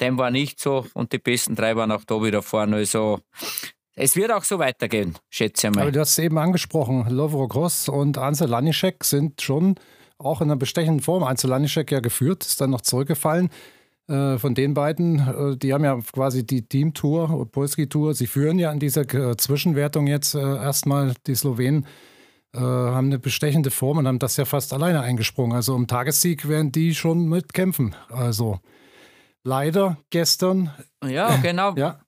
dem 0.00 0.18
war 0.18 0.30
nicht 0.30 0.60
so 0.60 0.86
und 0.94 1.12
die 1.12 1.18
besten 1.18 1.56
drei 1.56 1.74
waren 1.76 1.90
auch 1.90 2.04
da 2.04 2.22
wieder 2.22 2.42
vorne. 2.42 2.76
Also 2.76 3.20
es 3.94 4.14
wird 4.14 4.30
auch 4.30 4.44
so 4.44 4.58
weitergehen, 4.58 5.16
schätze 5.30 5.68
ich 5.68 5.74
mal. 5.74 5.82
Aber 5.82 5.92
du 5.92 6.00
hast 6.00 6.10
es 6.10 6.18
eben 6.18 6.38
angesprochen, 6.38 7.08
Lovro 7.08 7.48
Gross 7.48 7.88
und 7.88 8.18
Ansel 8.18 8.48
Lanischek 8.48 9.02
sind 9.04 9.40
schon 9.40 9.76
auch 10.18 10.40
in 10.40 10.48
einer 10.48 10.56
bestechenden 10.56 11.00
Form. 11.02 11.22
Ansel 11.22 11.50
Lanischek 11.50 11.90
ja 11.92 12.00
geführt, 12.00 12.44
ist 12.44 12.60
dann 12.60 12.70
noch 12.70 12.80
zurückgefallen. 12.80 13.50
Äh, 14.08 14.38
von 14.38 14.54
den 14.54 14.74
beiden, 14.74 15.18
äh, 15.18 15.56
die 15.56 15.72
haben 15.72 15.84
ja 15.84 15.98
quasi 16.12 16.46
die 16.46 16.62
Teamtour, 16.62 17.50
Polski-Tour. 17.50 18.14
Sie 18.14 18.26
führen 18.26 18.58
ja 18.58 18.70
in 18.70 18.78
dieser 18.78 19.02
äh, 19.12 19.36
Zwischenwertung 19.36 20.06
jetzt 20.06 20.34
erstmal 20.34 21.14
die 21.26 21.34
Slowenen 21.34 21.86
haben 22.54 23.08
eine 23.08 23.18
bestechende 23.18 23.70
Form 23.70 23.98
und 23.98 24.08
haben 24.08 24.18
das 24.18 24.38
ja 24.38 24.46
fast 24.46 24.72
alleine 24.72 25.02
eingesprungen. 25.02 25.54
Also 25.54 25.74
um 25.74 25.86
Tagessieg 25.86 26.48
werden 26.48 26.72
die 26.72 26.94
schon 26.94 27.28
mitkämpfen. 27.28 27.94
Also 28.08 28.60
leider 29.44 29.98
gestern. 30.08 30.70
Ja, 31.04 31.36
genau. 31.36 31.74
ja 31.74 32.00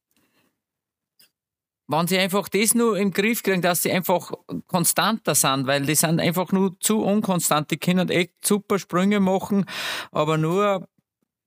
wenn 1.88 2.06
sie 2.06 2.18
einfach 2.18 2.48
das 2.48 2.74
nur 2.74 2.96
im 2.98 3.12
Griff 3.12 3.42
kriegen, 3.42 3.62
dass 3.62 3.82
sie 3.82 3.90
einfach 3.90 4.30
konstanter 4.66 5.34
sind, 5.34 5.66
weil 5.66 5.82
die 5.82 5.94
sind 5.94 6.20
einfach 6.20 6.52
nur 6.52 6.78
zu 6.80 7.02
unkonstant. 7.02 7.70
Die 7.70 7.78
können 7.78 8.10
echt 8.10 8.46
super 8.46 8.78
Sprünge 8.78 9.20
machen, 9.20 9.64
aber 10.12 10.36
nur 10.36 10.86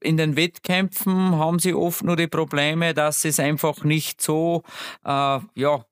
in 0.04 0.18
den 0.18 0.36
Wettkämpfen 0.36 1.38
haben 1.38 1.60
sie 1.60 1.76
oft 1.76 2.04
nur 2.04 2.16
die 2.16 2.28
Probleme, 2.28 2.96
dass 2.96 3.22
sie 3.22 3.30
es 3.30 3.40
einfach 3.40 3.84
nicht 3.84 4.20
so 4.20 4.64
äh, 5.06 5.40
ja, 5.54 5.86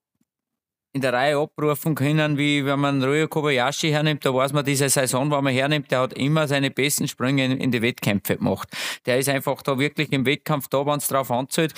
in 0.93 1.01
der 1.01 1.13
Reihe 1.13 1.37
abrufen 1.37 1.93
können, 1.93 2.37
wie 2.39 2.65
wenn 2.65 2.79
man 2.79 3.03
Ryo 3.03 3.27
Kobayashi 3.27 3.91
hernimmt, 3.91 4.25
da 4.25 4.33
weiß 4.33 4.53
man 4.53 4.65
diese 4.65 4.89
Saison, 4.89 5.29
wo 5.29 5.39
man 5.39 5.53
hernimmt, 5.53 5.91
der 5.91 5.99
hat 6.01 6.13
immer 6.13 6.47
seine 6.47 6.71
besten 6.71 7.07
Sprünge 7.07 7.45
in, 7.45 7.51
in 7.57 7.71
die 7.71 7.83
Wettkämpfe 7.83 8.37
gemacht. 8.37 8.67
Der 9.05 9.19
ist 9.19 9.29
einfach 9.29 9.61
da 9.61 9.77
wirklich 9.77 10.11
im 10.11 10.25
Wettkampf 10.25 10.67
da, 10.67 10.83
wenn 10.87 10.97
es 10.97 11.07
drauf 11.07 11.29
anzählt. 11.29 11.73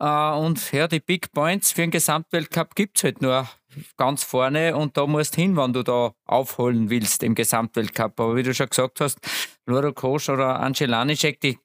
Äh, 0.00 0.30
und 0.32 0.72
ja, 0.72 0.88
die 0.88 1.00
Big 1.00 1.32
Points 1.32 1.72
für 1.72 1.82
den 1.82 1.90
Gesamtweltcup 1.90 2.74
gibt 2.74 2.98
es 2.98 3.04
halt 3.04 3.22
nur 3.22 3.48
ganz 3.96 4.24
vorne 4.24 4.76
und 4.76 4.96
da 4.96 5.06
musst 5.06 5.36
hin, 5.36 5.56
wenn 5.56 5.72
du 5.72 5.82
da 5.82 6.12
aufholen 6.24 6.90
willst 6.90 7.22
im 7.22 7.34
Gesamtweltcup. 7.34 8.18
Aber 8.18 8.36
wie 8.36 8.42
du 8.42 8.54
schon 8.54 8.68
gesagt 8.68 9.00
hast, 9.00 9.18
Loro 9.66 9.92
Kosch 9.92 10.28
oder 10.28 10.60
Angelanischek, 10.60 11.40
die 11.40 11.58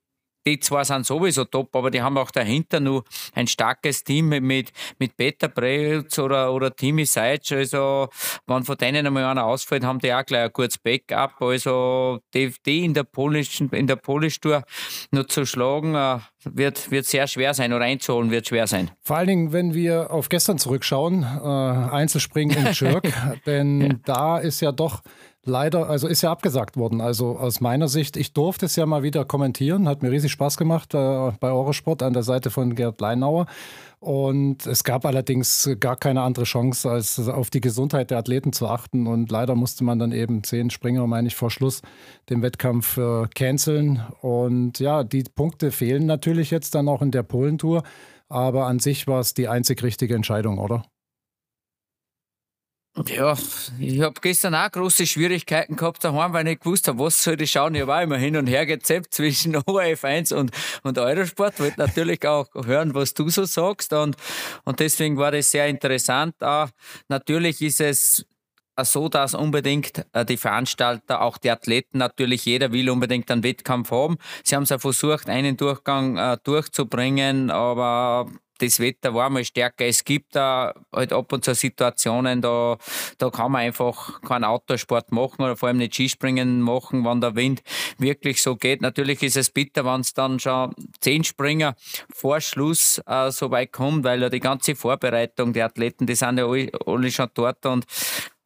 die 0.45 0.59
zwei 0.59 0.83
sind 0.83 1.05
sowieso 1.05 1.45
top, 1.45 1.75
aber 1.75 1.91
die 1.91 2.01
haben 2.01 2.17
auch 2.17 2.31
dahinter 2.31 2.79
nur 2.79 3.03
ein 3.33 3.47
starkes 3.47 4.03
Team 4.03 4.29
mit, 4.29 4.71
mit 4.99 5.17
Peter 5.17 5.47
Preutz 5.47 6.19
oder, 6.19 6.53
oder 6.53 6.75
Timi 6.75 7.05
Seitsch. 7.05 7.51
Also, 7.53 8.09
wenn 8.47 8.63
von 8.63 8.77
denen 8.77 9.07
einmal 9.07 9.25
einer 9.25 9.45
ausfällt, 9.45 9.83
haben 9.83 9.99
die 9.99 10.13
auch 10.13 10.25
gleich 10.25 10.45
ein 10.45 10.53
gutes 10.53 10.77
Backup. 10.77 11.41
Also, 11.41 12.19
die, 12.33 12.53
die 12.65 12.85
in 12.85 12.93
der 12.93 13.03
polnischen, 13.03 13.69
in 13.69 13.87
der 13.87 13.95
Polish-Tour 13.95 14.63
nur 15.11 15.27
zu 15.27 15.45
schlagen, 15.45 15.95
äh, 15.95 16.19
wird, 16.45 16.91
wird 16.91 17.05
sehr 17.05 17.27
schwer 17.27 17.53
sein 17.53 17.73
oder 17.73 17.85
einzuholen 17.85 18.31
wird 18.31 18.47
schwer 18.47 18.67
sein. 18.67 18.91
Vor 19.01 19.17
allen 19.17 19.27
Dingen, 19.27 19.53
wenn 19.53 19.73
wir 19.73 20.11
auf 20.11 20.29
gestern 20.29 20.57
zurückschauen, 20.57 21.23
äh, 21.23 21.47
Einzelspringen 21.47 22.67
in 22.67 22.73
Schirk, 22.73 23.03
denn 23.45 23.81
ja. 23.81 23.89
da 24.05 24.37
ist 24.37 24.61
ja 24.61 24.71
doch 24.71 25.01
leider, 25.45 25.89
also 25.89 26.07
ist 26.07 26.21
ja 26.21 26.31
abgesagt 26.31 26.77
worden. 26.77 27.01
Also 27.01 27.37
aus 27.37 27.61
meiner 27.61 27.87
Sicht, 27.87 28.17
ich 28.17 28.33
durfte 28.33 28.65
es 28.65 28.75
ja 28.75 28.85
mal 28.85 29.03
wieder 29.03 29.25
kommentieren, 29.25 29.87
hat 29.87 30.01
mir 30.01 30.11
riesig 30.11 30.31
Spaß 30.31 30.57
gemacht 30.57 30.93
äh, 30.93 31.31
bei 31.39 31.51
Eurosport 31.51 32.03
an 32.03 32.13
der 32.13 32.23
Seite 32.23 32.49
von 32.49 32.75
Gerd 32.75 33.01
Leinauer. 33.01 33.45
Und 33.99 34.65
es 34.65 34.83
gab 34.83 35.05
allerdings 35.05 35.69
gar 35.79 35.95
keine 35.95 36.23
andere 36.23 36.43
Chance, 36.43 36.91
als 36.91 37.19
auf 37.19 37.49
die 37.49 37.61
Gesundheit 37.61 38.11
der 38.11 38.17
Athleten 38.17 38.51
zu 38.51 38.67
achten. 38.67 39.07
Und 39.07 39.31
leider 39.31 39.55
musste 39.55 39.85
man 39.85 39.97
dann 39.97 40.11
eben 40.11 40.43
zehn 40.43 40.69
Springer, 40.69 41.07
meine 41.07 41.29
ich, 41.29 41.35
vor 41.35 41.49
Schluss 41.49 41.81
den 42.29 42.41
Wettkampf 42.41 42.97
äh, 42.97 43.27
canceln. 43.33 44.01
Und 44.21 44.79
ja, 44.79 45.03
die 45.03 45.23
Punkte 45.23 45.71
fehlen 45.71 46.05
natürlich 46.05 46.51
jetzt 46.51 46.75
dann 46.75 46.89
auch 46.89 47.01
in 47.01 47.11
der 47.11 47.23
Polentour. 47.23 47.83
Aber 48.27 48.65
an 48.65 48.79
sich 48.79 49.07
war 49.07 49.19
es 49.19 49.33
die 49.33 49.47
einzig 49.47 49.83
richtige 49.83 50.15
Entscheidung, 50.15 50.57
oder? 50.57 50.83
Ja, 53.07 53.35
ich 53.79 54.01
habe 54.01 54.13
gestern 54.21 54.53
auch 54.53 54.69
große 54.69 55.07
Schwierigkeiten 55.07 55.75
gehabt 55.75 56.03
daheim, 56.03 56.31
weil 56.31 56.47
ich 56.47 56.59
gewusst 56.59 56.87
habe, 56.87 56.99
was 56.99 57.23
soll 57.23 57.41
ich 57.41 57.49
schauen. 57.49 57.73
Ich 57.73 57.83
auch 57.83 58.01
immer 58.01 58.17
hin 58.17 58.37
und 58.37 58.45
her 58.45 58.67
gezappt 58.67 59.15
zwischen 59.15 59.55
ORF1 59.57 60.31
und, 60.35 60.51
und 60.83 60.99
Eurosport. 60.99 61.59
Wollte 61.59 61.79
natürlich 61.79 62.23
auch 62.27 62.47
hören, 62.53 62.93
was 62.93 63.15
du 63.15 63.29
so 63.29 63.45
sagst. 63.45 63.93
Und, 63.93 64.15
und 64.63 64.79
deswegen 64.79 65.17
war 65.17 65.31
das 65.31 65.49
sehr 65.49 65.67
interessant. 65.67 66.35
Auch 66.43 66.69
natürlich 67.07 67.63
ist 67.63 67.81
es 67.81 68.27
so, 68.79 69.09
dass 69.09 69.33
unbedingt 69.33 70.05
äh, 70.13 70.23
die 70.23 70.37
Veranstalter, 70.37 71.21
auch 71.21 71.39
die 71.39 71.49
Athleten, 71.49 71.97
natürlich 71.97 72.45
jeder 72.45 72.71
will 72.71 72.91
unbedingt 72.91 73.29
einen 73.31 73.43
Wettkampf 73.43 73.89
haben. 73.89 74.17
Sie 74.43 74.55
haben 74.55 74.63
es 74.63 74.69
ja 74.69 74.77
versucht, 74.77 75.29
einen 75.29 75.57
Durchgang 75.57 76.17
äh, 76.17 76.37
durchzubringen, 76.43 77.49
aber 77.49 78.27
das 78.59 78.79
Wetter 78.79 79.13
war 79.13 79.29
mal 79.29 79.43
stärker. 79.43 79.85
Es 79.85 80.03
gibt 80.03 80.35
da 80.35 80.73
halt 80.93 81.13
ab 81.13 81.31
und 81.33 81.43
zu 81.43 81.53
Situationen, 81.55 82.41
da, 82.41 82.77
da 83.17 83.29
kann 83.29 83.51
man 83.51 83.61
einfach 83.61 84.21
keinen 84.21 84.43
Autosport 84.43 85.11
machen 85.11 85.41
oder 85.43 85.55
vor 85.55 85.69
allem 85.69 85.77
nicht 85.77 85.93
Skispringen 85.93 86.61
machen, 86.61 87.05
wenn 87.05 87.21
der 87.21 87.35
Wind 87.35 87.61
wirklich 87.97 88.41
so 88.41 88.55
geht. 88.55 88.81
Natürlich 88.81 89.23
ist 89.23 89.37
es 89.37 89.49
bitter, 89.49 89.85
wenn 89.85 90.01
es 90.01 90.13
dann 90.13 90.39
schon 90.39 90.73
zehn 90.99 91.23
Springer 91.23 91.75
vor 92.13 92.41
Schluss 92.41 93.01
äh, 93.05 93.31
so 93.31 93.51
weit 93.51 93.71
kommt, 93.71 94.03
weil 94.03 94.21
ja 94.21 94.29
die 94.29 94.39
ganze 94.39 94.75
Vorbereitung 94.75 95.53
der 95.53 95.65
Athleten, 95.65 96.05
die 96.05 96.15
sind 96.15 96.37
ja 96.37 96.45
alle, 96.45 96.71
alle 96.85 97.11
schon 97.11 97.29
dort 97.33 97.65
und 97.65 97.85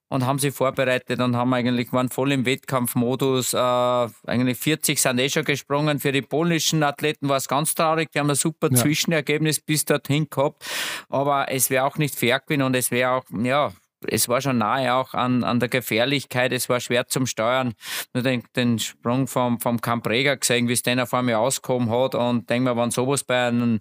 und 0.09 0.25
haben 0.25 0.39
sich 0.39 0.53
vorbereitet 0.53 1.19
und 1.19 1.35
haben 1.35 1.53
eigentlich 1.53 1.91
waren 1.91 2.09
voll 2.09 2.31
im 2.31 2.45
Wettkampfmodus. 2.45 3.53
Äh, 3.53 3.57
eigentlich 3.57 4.57
40 4.57 5.01
sind 5.01 5.19
eh 5.19 5.29
schon 5.29 5.43
gesprungen. 5.43 5.99
Für 5.99 6.11
die 6.11 6.21
polnischen 6.21 6.83
Athleten 6.83 7.29
war 7.29 7.37
es 7.37 7.47
ganz 7.47 7.75
traurig. 7.75 8.11
Die 8.11 8.19
haben 8.19 8.29
ein 8.29 8.35
super 8.35 8.69
ja. 8.71 8.77
Zwischenergebnis 8.77 9.59
bis 9.59 9.85
dorthin 9.85 10.27
gehabt. 10.29 10.63
Aber 11.09 11.51
es 11.51 11.69
wäre 11.69 11.85
auch 11.85 11.97
nicht 11.97 12.15
fair 12.15 12.39
gewesen 12.39 12.61
und 12.61 12.75
es 12.75 12.91
wäre 12.91 13.11
auch, 13.11 13.23
ja, 13.43 13.73
es 14.07 14.29
war 14.29 14.41
schon 14.41 14.59
nahe 14.59 14.93
auch 14.93 15.13
an, 15.13 15.43
an 15.43 15.59
der 15.59 15.69
Gefährlichkeit. 15.69 16.53
Es 16.53 16.69
war 16.69 16.79
schwer 16.79 17.07
zum 17.07 17.25
Steuern. 17.25 17.73
Nur 18.13 18.23
den, 18.23 18.43
den 18.55 18.79
Sprung 18.79 19.27
vom, 19.27 19.59
vom 19.59 19.81
Camprega 19.81 20.35
gesehen, 20.35 20.67
wie 20.67 20.73
es 20.73 20.83
den 20.83 20.99
auf 20.99 21.13
einmal 21.13 21.35
ausgekommen 21.35 21.89
hat. 21.89 22.15
Und 22.15 22.49
denke 22.49 22.73
mal, 22.73 22.81
wenn 22.81 22.91
sowas 22.91 23.23
bei 23.23 23.47
einem, 23.47 23.79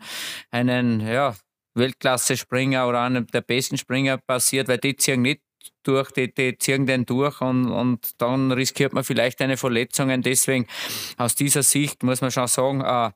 einen, 0.50 1.00
ja, 1.00 1.34
Weltklasse-Springer 1.76 2.88
oder 2.88 3.02
einem 3.02 3.26
der 3.26 3.42
besten 3.42 3.76
Springer 3.76 4.16
passiert, 4.16 4.68
weil 4.68 4.78
die 4.78 4.96
ziehen 4.96 5.22
nicht 5.22 5.42
durch, 5.82 6.10
die, 6.12 6.32
die 6.32 6.58
ziehen 6.58 6.86
den 6.86 7.06
durch 7.06 7.40
und, 7.40 7.70
und 7.70 8.20
dann 8.20 8.52
riskiert 8.52 8.92
man 8.92 9.04
vielleicht 9.04 9.40
eine 9.40 9.56
Verletzung. 9.56 10.22
Deswegen 10.22 10.66
aus 11.16 11.34
dieser 11.34 11.62
Sicht 11.62 12.02
muss 12.02 12.20
man 12.20 12.30
schon 12.30 12.48
sagen, 12.48 12.80
äh, 12.80 13.10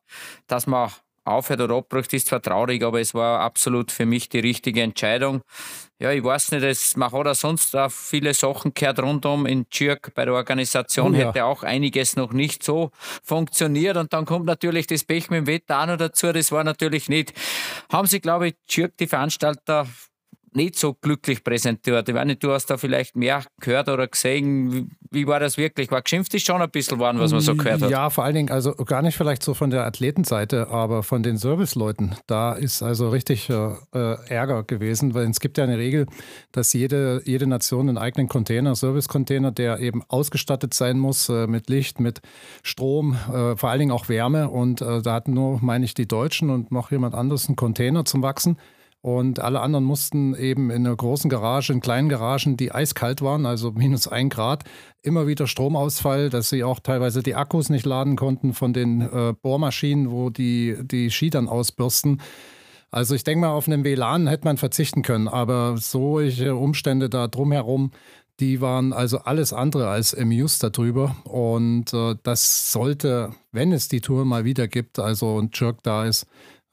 dass 0.46 0.66
man 0.66 0.90
aufhört 1.24 1.60
oder 1.60 1.76
abbricht, 1.76 2.12
ist 2.12 2.28
zwar 2.28 2.42
traurig, 2.42 2.82
aber 2.82 3.00
es 3.00 3.14
war 3.14 3.40
absolut 3.40 3.92
für 3.92 4.06
mich 4.06 4.28
die 4.28 4.40
richtige 4.40 4.82
Entscheidung. 4.82 5.42
Ja, 5.98 6.10
ich 6.12 6.24
weiß 6.24 6.52
nicht, 6.52 6.62
es, 6.62 6.96
man 6.96 7.12
hat 7.12 7.26
auch 7.26 7.34
sonst 7.34 7.76
auch 7.76 7.90
viele 7.90 8.32
Sachen 8.32 8.72
gehört 8.72 9.00
rundum 9.00 9.44
in 9.44 9.68
Tschirk 9.68 10.14
bei 10.14 10.24
der 10.24 10.34
Organisation, 10.34 11.14
oh, 11.14 11.18
ja. 11.18 11.28
hätte 11.28 11.44
auch 11.44 11.62
einiges 11.62 12.16
noch 12.16 12.32
nicht 12.32 12.62
so 12.62 12.90
funktioniert 13.22 13.96
und 13.96 14.12
dann 14.12 14.24
kommt 14.24 14.46
natürlich 14.46 14.86
das 14.86 15.04
Pech 15.04 15.28
mit 15.30 15.40
dem 15.40 15.46
Wetter 15.46 15.82
auch 15.82 15.86
noch 15.86 15.98
dazu, 15.98 16.32
das 16.32 16.52
war 16.52 16.64
natürlich 16.64 17.08
nicht. 17.08 17.34
Haben 17.92 18.06
sie, 18.06 18.20
glaube 18.20 18.48
ich, 18.48 18.54
Tschirk, 18.66 18.96
die 18.96 19.06
Veranstalter, 19.06 19.86
nicht 20.52 20.76
so 20.76 20.94
glücklich 20.94 21.44
präsentiert. 21.44 22.08
Ich 22.08 22.14
weiß 22.14 22.26
nicht, 22.26 22.42
du 22.42 22.52
hast 22.52 22.66
da 22.66 22.76
vielleicht 22.76 23.16
mehr 23.16 23.42
gehört 23.60 23.88
oder 23.88 24.06
gesehen. 24.08 24.96
Wie 25.10 25.26
war 25.26 25.40
das 25.40 25.56
wirklich? 25.56 25.90
War 25.90 26.02
geschimpft 26.02 26.34
ist 26.34 26.46
schon 26.46 26.60
ein 26.60 26.70
bisschen 26.70 26.98
geworden, 26.98 27.18
was 27.18 27.32
man 27.32 27.40
so 27.40 27.54
gehört 27.54 27.82
hat. 27.82 27.90
Ja, 27.90 28.10
vor 28.10 28.24
allen 28.24 28.34
Dingen, 28.34 28.50
also 28.50 28.74
gar 28.74 29.02
nicht 29.02 29.16
vielleicht 29.16 29.42
so 29.42 29.54
von 29.54 29.70
der 29.70 29.84
Athletenseite, 29.84 30.68
aber 30.68 31.02
von 31.02 31.22
den 31.22 31.36
Serviceleuten. 31.36 32.16
Da 32.26 32.52
ist 32.52 32.82
also 32.82 33.10
richtig 33.10 33.48
äh, 33.48 33.74
äh, 33.94 34.16
Ärger 34.28 34.64
gewesen, 34.64 35.14
weil 35.14 35.28
es 35.28 35.40
gibt 35.40 35.58
ja 35.58 35.64
eine 35.64 35.78
Regel, 35.78 36.06
dass 36.52 36.72
jede, 36.72 37.22
jede 37.24 37.46
Nation 37.46 37.88
einen 37.88 37.98
eigenen 37.98 38.28
Container, 38.28 38.74
Service-Container, 38.74 39.52
der 39.52 39.80
eben 39.80 40.02
ausgestattet 40.08 40.74
sein 40.74 40.98
muss 40.98 41.28
äh, 41.28 41.46
mit 41.46 41.70
Licht, 41.70 42.00
mit 42.00 42.20
Strom, 42.62 43.16
äh, 43.32 43.56
vor 43.56 43.70
allen 43.70 43.80
Dingen 43.80 43.92
auch 43.92 44.08
Wärme. 44.08 44.48
Und 44.48 44.80
äh, 44.80 45.02
da 45.02 45.14
hatten 45.14 45.34
nur, 45.34 45.60
meine 45.62 45.84
ich, 45.84 45.94
die 45.94 46.08
Deutschen 46.08 46.50
und 46.50 46.72
noch 46.72 46.90
jemand 46.90 47.14
anderes 47.14 47.48
einen 47.48 47.56
Container 47.56 48.04
zum 48.04 48.22
Wachsen. 48.22 48.56
Und 49.02 49.40
alle 49.40 49.60
anderen 49.60 49.84
mussten 49.84 50.34
eben 50.34 50.70
in 50.70 50.86
einer 50.86 50.94
großen 50.94 51.30
Garage, 51.30 51.72
in 51.72 51.80
kleinen 51.80 52.10
Garagen, 52.10 52.58
die 52.58 52.72
eiskalt 52.72 53.22
waren, 53.22 53.46
also 53.46 53.72
minus 53.72 54.06
ein 54.06 54.28
Grad, 54.28 54.64
immer 55.02 55.26
wieder 55.26 55.46
Stromausfall, 55.46 56.28
dass 56.28 56.50
sie 56.50 56.64
auch 56.64 56.80
teilweise 56.80 57.22
die 57.22 57.34
Akkus 57.34 57.70
nicht 57.70 57.86
laden 57.86 58.16
konnten 58.16 58.52
von 58.52 58.74
den 58.74 59.00
äh, 59.00 59.32
Bohrmaschinen, 59.40 60.10
wo 60.10 60.28
die, 60.28 60.76
die 60.82 61.10
Ski 61.10 61.30
dann 61.30 61.48
ausbürsten. 61.48 62.20
Also 62.90 63.14
ich 63.14 63.24
denke 63.24 63.42
mal, 63.42 63.52
auf 63.52 63.68
einen 63.68 63.84
WLAN 63.84 64.26
hätte 64.26 64.44
man 64.44 64.56
verzichten 64.58 65.02
können, 65.02 65.28
aber 65.28 65.76
solche 65.78 66.56
Umstände 66.56 67.08
da 67.08 67.28
drumherum, 67.28 67.92
die 68.40 68.60
waren 68.60 68.92
also 68.92 69.18
alles 69.18 69.52
andere 69.52 69.88
als 69.88 70.14
amused 70.14 70.62
darüber. 70.62 71.16
Und 71.24 71.94
äh, 71.94 72.16
das 72.22 72.72
sollte, 72.72 73.30
wenn 73.52 73.72
es 73.72 73.88
die 73.88 74.00
Tour 74.00 74.24
mal 74.24 74.44
wieder 74.44 74.66
gibt, 74.66 74.98
also 74.98 75.40
ein 75.40 75.50
Jerk 75.54 75.82
da 75.82 76.04
ist, 76.04 76.26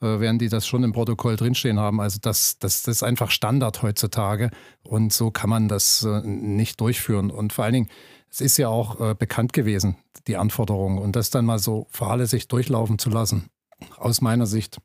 werden 0.06 0.40
die 0.40 0.50
das 0.50 0.68
schon 0.68 0.84
im 0.84 0.94
Protokoll 0.94 1.36
drinstehen 1.36 1.80
haben. 1.80 2.00
Also 2.02 2.20
das, 2.22 2.60
das, 2.60 2.84
das 2.84 2.98
ist 2.98 3.04
einfach 3.04 3.32
Standard 3.32 3.82
heutzutage 3.82 4.52
und 4.84 5.12
so 5.14 5.32
kann 5.32 5.50
man 5.50 5.68
das 5.68 6.04
äh, 6.04 6.22
nicht 6.26 6.80
durchführen. 6.82 7.32
Und 7.32 7.54
vor 7.54 7.66
allen 7.66 7.74
Dingen, 7.74 7.90
es 8.30 8.42
ist 8.42 8.58
ja 8.58 8.70
auch 8.70 9.00
äh, 9.00 9.16
bekannt 9.16 9.54
gewesen, 9.54 9.98
die 10.28 10.38
Anforderungen 10.38 11.00
und 11.00 11.16
das 11.16 11.30
dann 11.30 11.46
mal 11.46 11.60
so 11.60 11.88
fahrlässig 11.90 12.48
durchlaufen 12.48 13.00
zu 13.00 13.10
lassen. 13.10 13.50
aus 13.98 14.22
meiner 14.22 14.46
Sicht 14.46 14.80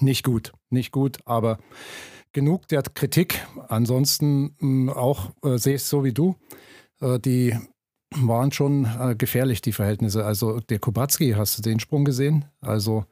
nicht 0.00 0.24
gut. 0.24 0.52
Nicht 0.70 0.92
gut, 0.92 1.18
aber 1.24 1.58
genug 2.32 2.68
der 2.68 2.82
Kritik. 2.82 3.46
Ansonsten 3.68 4.54
mh, 4.60 4.92
auch 4.92 5.30
äh, 5.42 5.58
sehe 5.58 5.76
ich 5.76 5.82
es 5.82 5.88
so 5.88 6.04
wie 6.04 6.12
du. 6.12 6.36
Äh, 7.00 7.18
die 7.18 7.56
waren 8.14 8.52
schon 8.52 8.84
äh, 8.84 9.14
gefährlich, 9.16 9.60
die 9.62 9.72
Verhältnisse. 9.72 10.24
Also 10.24 10.60
der 10.60 10.78
Kubacki, 10.78 11.32
hast 11.32 11.58
du 11.58 11.62
den 11.62 11.80
Sprung 11.80 12.04
gesehen? 12.04 12.44
Also 12.60 13.04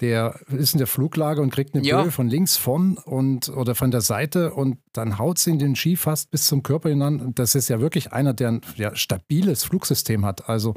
der 0.00 0.40
ist 0.48 0.74
in 0.74 0.78
der 0.78 0.86
Fluglage 0.86 1.40
und 1.40 1.50
kriegt 1.50 1.74
eine 1.74 1.84
ja. 1.84 2.02
Böe 2.02 2.10
von 2.10 2.28
links 2.28 2.56
von 2.56 2.98
und 2.98 3.48
oder 3.48 3.74
von 3.74 3.90
der 3.90 4.02
Seite 4.02 4.52
und 4.52 4.78
dann 4.92 5.18
haut 5.18 5.38
sie 5.38 5.50
in 5.50 5.58
den 5.58 5.76
Ski 5.76 5.96
fast 5.96 6.30
bis 6.30 6.46
zum 6.46 6.62
Körper 6.62 6.90
hinan. 6.90 7.34
Das 7.34 7.54
ist 7.54 7.68
ja 7.68 7.80
wirklich 7.80 8.12
einer, 8.12 8.34
der 8.34 8.48
ein 8.48 8.60
ja, 8.76 8.94
stabiles 8.94 9.64
Flugsystem 9.64 10.24
hat. 10.24 10.48
Also 10.48 10.74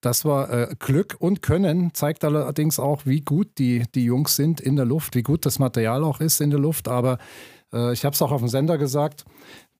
das 0.00 0.24
war 0.24 0.50
äh, 0.50 0.74
Glück 0.78 1.16
und 1.18 1.42
Können, 1.42 1.92
zeigt 1.94 2.24
allerdings 2.24 2.78
auch, 2.78 3.04
wie 3.04 3.20
gut 3.20 3.58
die, 3.58 3.84
die 3.94 4.04
Jungs 4.04 4.36
sind 4.36 4.60
in 4.60 4.76
der 4.76 4.84
Luft, 4.84 5.14
wie 5.14 5.22
gut 5.22 5.44
das 5.44 5.58
Material 5.58 6.04
auch 6.04 6.20
ist 6.20 6.40
in 6.40 6.50
der 6.50 6.60
Luft. 6.60 6.88
Aber 6.88 7.18
äh, 7.72 7.92
ich 7.92 8.04
habe 8.04 8.14
es 8.14 8.22
auch 8.22 8.30
auf 8.30 8.40
dem 8.40 8.48
Sender 8.48 8.78
gesagt, 8.78 9.24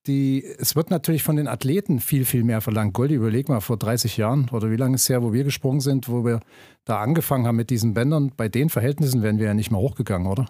die, 0.08 0.44
es 0.58 0.74
wird 0.74 0.90
natürlich 0.90 1.22
von 1.22 1.36
den 1.36 1.46
Athleten 1.46 2.00
viel, 2.00 2.24
viel 2.24 2.42
mehr 2.42 2.60
verlangt. 2.60 2.94
Goldi, 2.94 3.14
überleg 3.14 3.48
mal, 3.48 3.60
vor 3.60 3.76
30 3.76 4.16
Jahren 4.16 4.48
oder 4.50 4.70
wie 4.70 4.76
lange 4.76 4.96
ist 4.96 5.02
es 5.02 5.08
her, 5.08 5.22
wo 5.22 5.32
wir 5.32 5.44
gesprungen 5.44 5.80
sind, 5.80 6.08
wo 6.08 6.24
wir 6.24 6.40
da 6.84 7.00
angefangen 7.00 7.46
haben 7.46 7.56
mit 7.56 7.70
diesen 7.70 7.94
Bändern, 7.94 8.32
bei 8.36 8.48
den 8.48 8.70
Verhältnissen 8.70 9.22
wären 9.22 9.38
wir 9.38 9.46
ja 9.46 9.54
nicht 9.54 9.70
mehr 9.70 9.80
hochgegangen, 9.80 10.26
oder? 10.26 10.46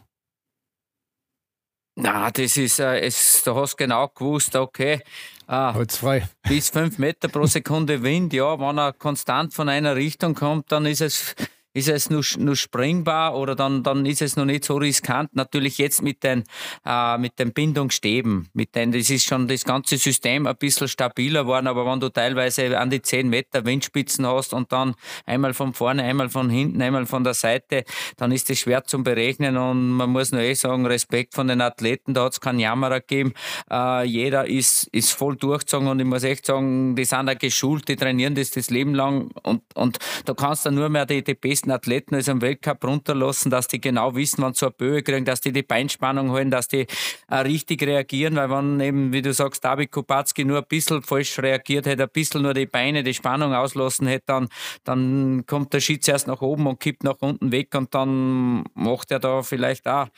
Na, 2.00 2.31
das 2.31 2.57
ist, 2.57 2.79
äh, 2.79 3.00
es, 3.00 3.43
du 3.45 3.57
hast 3.57 3.77
genau 3.77 4.07
gewusst, 4.09 4.55
okay, 4.55 5.00
äh, 5.49 5.87
frei. 5.88 6.29
bis 6.49 6.71
5 6.71 6.97
Meter 6.99 7.27
pro 7.27 7.45
Sekunde 7.47 8.03
Wind, 8.05 8.33
ja, 8.33 8.59
wenn 8.61 8.79
er 8.79 8.93
konstant 8.93 9.53
von 9.53 9.69
einer 9.69 9.97
Richtung 9.97 10.35
kommt, 10.35 10.71
dann 10.71 10.87
ist 10.87 11.00
es 11.00 11.35
ist 11.78 11.88
es 11.88 12.11
nur, 12.11 12.25
nur 12.38 12.56
springbar 12.56 13.37
oder 13.37 13.54
dann, 13.54 13.82
dann 13.82 14.04
ist 14.04 14.23
es 14.23 14.37
noch 14.37 14.44
nicht 14.44 14.64
so 14.64 14.76
riskant. 14.76 15.35
Natürlich 15.35 15.78
jetzt 15.78 16.02
mit 16.02 16.23
den, 16.23 16.44
äh, 16.85 17.16
mit 17.18 17.38
den 17.38 17.52
Bindungsstäben, 17.52 18.49
mit 18.52 18.75
den, 18.75 18.92
das 18.92 19.08
ist 19.11 19.25
schon 19.25 19.49
das 19.49 19.64
ganze 19.64 19.97
System 19.97 20.47
ein 20.47 20.56
bisschen 20.56 20.88
stabiler 20.88 21.42
geworden, 21.42 21.66
aber 21.66 21.87
wenn 21.87 22.00
du 22.00 22.08
teilweise 22.08 22.78
an 22.78 22.90
die 22.90 23.00
10 23.00 23.28
Meter 23.28 23.64
Windspitzen 23.64 24.26
hast 24.26 24.52
und 24.52 24.73
dann 24.73 24.94
einmal 25.25 25.54
von 25.54 25.73
vorne, 25.73 26.02
einmal 26.02 26.28
von 26.28 26.50
hinten, 26.50 26.82
einmal 26.82 27.06
von 27.06 27.25
der 27.25 27.35
Seite, 27.35 27.85
dann 28.16 28.32
ist 28.32 28.50
das 28.50 28.58
schwer 28.58 28.85
zum 28.85 29.04
Berechnen 29.04 29.56
und 29.56 29.90
man 29.90 30.11
muss 30.11 30.32
nur 30.32 30.42
eh 30.42 30.54
sagen, 30.54 30.87
Respekt 30.87 31.35
von 31.35 31.49
den 31.49 31.61
Athleten, 31.61 32.14
da 32.14 32.25
hat 32.25 32.32
es 32.32 32.40
keinen 32.40 32.58
Jammerer 32.58 33.00
gegeben. 33.00 33.32
Äh, 33.70 34.04
jeder 34.04 34.47
ist, 34.47 34.88
ist 34.88 35.12
voll 35.12 35.37
durchgezogen 35.37 35.88
und 35.88 36.00
ich 36.00 36.06
muss 36.06 36.25
echt 36.25 36.47
sagen, 36.47 36.97
die 36.97 37.04
sind 37.04 37.28
auch 37.28 37.38
geschult, 37.38 37.88
die 37.88 37.97
trainieren 37.97 38.35
das 38.35 38.50
das 38.50 38.70
Leben 38.70 38.94
lang 38.94 39.30
und, 39.42 39.62
und 39.75 39.99
da 40.25 40.35
kannst 40.35 40.66
du 40.66 40.70
nur 40.70 40.88
mehr 40.88 41.06
die, 41.06 41.23
die 41.23 41.35
besten 41.35 41.68
besten 41.69 41.71
Athleten 41.71 42.15
also 42.15 42.33
im 42.33 42.43
Weltcup 42.43 42.85
runterlassen, 42.85 43.51
dass 43.51 43.69
die 43.69 43.81
genau 43.81 44.15
wissen, 44.15 44.43
wann 44.43 44.55
sie 44.55 44.67
eine 44.67 44.73
Böe 44.73 45.03
kriegen, 45.03 45.25
dass 45.25 45.41
die 45.41 45.53
die 45.53 45.63
Beinspannung 45.63 46.31
holen, 46.31 46.51
dass 46.51 46.69
die 46.69 46.87
richtig 47.31 47.83
reagieren, 47.83 48.37
weil 48.37 48.51
wenn 48.51 48.81
eben, 48.81 49.13
wie 49.13 49.23
du 49.23 49.33
sagst, 49.33 49.65
David 49.65 49.93
Kupacki 49.93 50.45
nur 50.45 50.59
ein 50.59 50.65
bisschen 50.69 51.03
falsch 51.03 51.39
reagiert 51.39 51.87
hätte, 51.87 52.05
ein 52.05 52.11
bisschen 52.13 52.43
nur 52.43 52.55
die 52.55 52.67
Beine, 52.67 53.03
die 53.03 53.15
Spannung 53.15 53.55
auslassen 53.55 54.07
hätte, 54.07 54.25
dann, 54.27 54.49
dann 54.85 55.45
kommt 55.47 55.73
der 55.73 55.81
Schütze 55.81 56.13
erst 56.13 56.27
nach 56.27 56.41
oben 56.41 56.67
und 56.67 56.81
kippt 56.81 57.05
nach 57.05 57.21
unten 57.21 57.53
weg 57.53 57.75
und 57.75 57.95
dann 57.95 58.65
macht 58.75 59.11
er 59.11 59.21
da 59.21 59.43
vielleicht 59.43 59.87
auch 59.87 60.09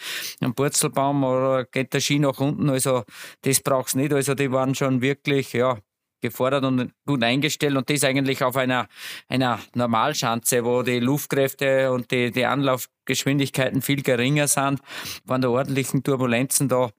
einen 0.40 0.54
Purzelbaum 0.54 1.25
oder 1.25 1.64
geht 1.64 1.92
der 1.92 2.00
Ski 2.00 2.19
nach 2.19 2.38
unten. 2.38 2.71
Also 2.71 3.04
das 3.42 3.61
brauchst 3.61 3.95
du 3.95 3.99
nicht. 3.99 4.12
Also 4.12 4.35
die 4.35 4.50
waren 4.52 4.75
schon 4.75 5.00
wirklich, 5.00 5.52
ja, 5.52 5.78
gefordert 6.20 6.64
und 6.64 6.92
gut 7.06 7.22
eingestellt 7.22 7.76
und 7.76 7.88
das 7.90 8.04
eigentlich 8.04 8.42
auf 8.42 8.56
einer, 8.56 8.88
einer 9.28 9.58
Normalschanze, 9.74 10.64
wo 10.64 10.82
die 10.82 11.00
Luftkräfte 11.00 11.90
und 11.92 12.10
die, 12.10 12.30
die 12.30 12.46
Anlaufgeschwindigkeiten 12.46 13.82
viel 13.82 14.02
geringer 14.02 14.48
sind, 14.48 14.80
waren 15.24 15.42
da 15.42 15.48
ordentlichen 15.48 16.02
Turbulenzen 16.02 16.68
da. 16.68 16.90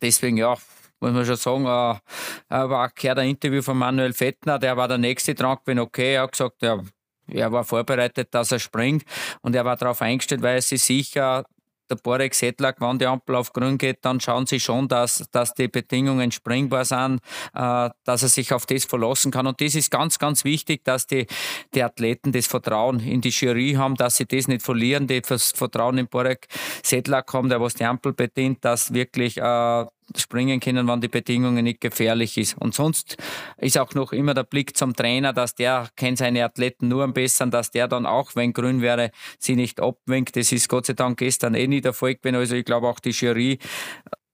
Deswegen, 0.00 0.36
ja, 0.36 0.56
muss 1.00 1.12
man 1.12 1.26
schon 1.26 1.36
sagen, 1.36 1.64
äh, 1.64 2.68
war 2.68 2.90
gehört 2.90 3.18
ein 3.18 3.30
Interview 3.30 3.62
von 3.62 3.78
Manuel 3.78 4.12
Fettner, 4.12 4.58
der 4.58 4.76
war 4.76 4.88
der 4.88 4.98
nächste 4.98 5.34
dran 5.34 5.58
gewesen, 5.64 5.80
okay, 5.80 6.14
er 6.14 6.22
hat 6.22 6.32
gesagt, 6.32 6.62
ja, 6.62 6.80
er 7.28 7.52
war 7.52 7.64
vorbereitet, 7.64 8.28
dass 8.32 8.52
er 8.52 8.58
springt 8.58 9.04
und 9.42 9.54
er 9.54 9.64
war 9.64 9.76
darauf 9.76 10.02
eingestellt, 10.02 10.42
weil 10.42 10.56
er 10.56 10.62
sich 10.62 10.82
sicher 10.82 11.44
der 11.90 11.96
Borek 11.96 12.34
Sedlak, 12.34 12.80
wenn 12.80 12.98
die 12.98 13.06
Ampel 13.06 13.36
auf 13.36 13.52
grün 13.52 13.78
geht, 13.78 13.98
dann 14.02 14.20
schauen 14.20 14.46
sie 14.46 14.60
schon, 14.60 14.88
dass, 14.88 15.24
dass 15.30 15.54
die 15.54 15.68
Bedingungen 15.68 16.30
springbar 16.32 16.84
sind, 16.84 17.20
äh, 17.54 17.90
dass 18.04 18.22
er 18.22 18.28
sich 18.28 18.52
auf 18.52 18.66
das 18.66 18.84
verlassen 18.84 19.30
kann. 19.30 19.46
Und 19.46 19.60
das 19.60 19.74
ist 19.74 19.90
ganz, 19.90 20.18
ganz 20.18 20.44
wichtig, 20.44 20.84
dass 20.84 21.06
die, 21.06 21.26
die 21.74 21.82
Athleten 21.82 22.32
das 22.32 22.46
Vertrauen 22.46 23.00
in 23.00 23.20
die 23.20 23.30
Jury 23.30 23.74
haben, 23.74 23.94
dass 23.94 24.16
sie 24.16 24.26
das 24.26 24.48
nicht 24.48 24.62
verlieren, 24.62 25.06
die 25.06 25.20
das 25.20 25.52
Vertrauen 25.52 25.98
in 25.98 26.08
Borek 26.08 26.48
Sedlak 26.82 27.32
haben, 27.32 27.48
der 27.48 27.60
was 27.60 27.74
die 27.74 27.84
Ampel 27.84 28.12
bedient, 28.12 28.64
dass 28.64 28.92
wirklich 28.92 29.36
äh, 29.38 29.86
springen 30.16 30.60
können, 30.60 30.88
wenn 30.88 31.00
die 31.00 31.08
Bedingungen 31.08 31.64
nicht 31.64 31.80
gefährlich 31.80 32.38
ist. 32.38 32.56
Und 32.58 32.74
sonst 32.74 33.16
ist 33.58 33.78
auch 33.78 33.94
noch 33.94 34.12
immer 34.12 34.34
der 34.34 34.44
Blick 34.44 34.76
zum 34.76 34.94
Trainer, 34.94 35.32
dass 35.32 35.54
der 35.54 35.88
kennt 35.96 36.18
seine 36.18 36.44
Athleten 36.44 36.88
nur 36.88 37.04
am 37.04 37.12
besten, 37.12 37.50
dass 37.50 37.70
der 37.70 37.88
dann 37.88 38.06
auch, 38.06 38.34
wenn 38.36 38.52
grün 38.52 38.80
wäre, 38.80 39.10
sie 39.38 39.56
nicht 39.56 39.80
abwinkt. 39.80 40.36
Das 40.36 40.52
ist 40.52 40.68
Gott 40.68 40.86
sei 40.86 40.94
Dank 40.94 41.18
gestern 41.18 41.54
eh 41.54 41.66
nicht 41.66 41.84
erfolgt. 41.84 42.26
Also 42.26 42.56
ich 42.56 42.64
glaube 42.64 42.88
auch 42.88 43.00
die 43.00 43.10
Jury, 43.10 43.58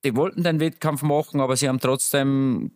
die 0.04 0.16
wollten 0.16 0.42
den 0.42 0.60
Wettkampf 0.60 1.02
machen, 1.02 1.40
aber 1.40 1.56
sie 1.56 1.68
haben 1.68 1.80
trotzdem 1.80 2.72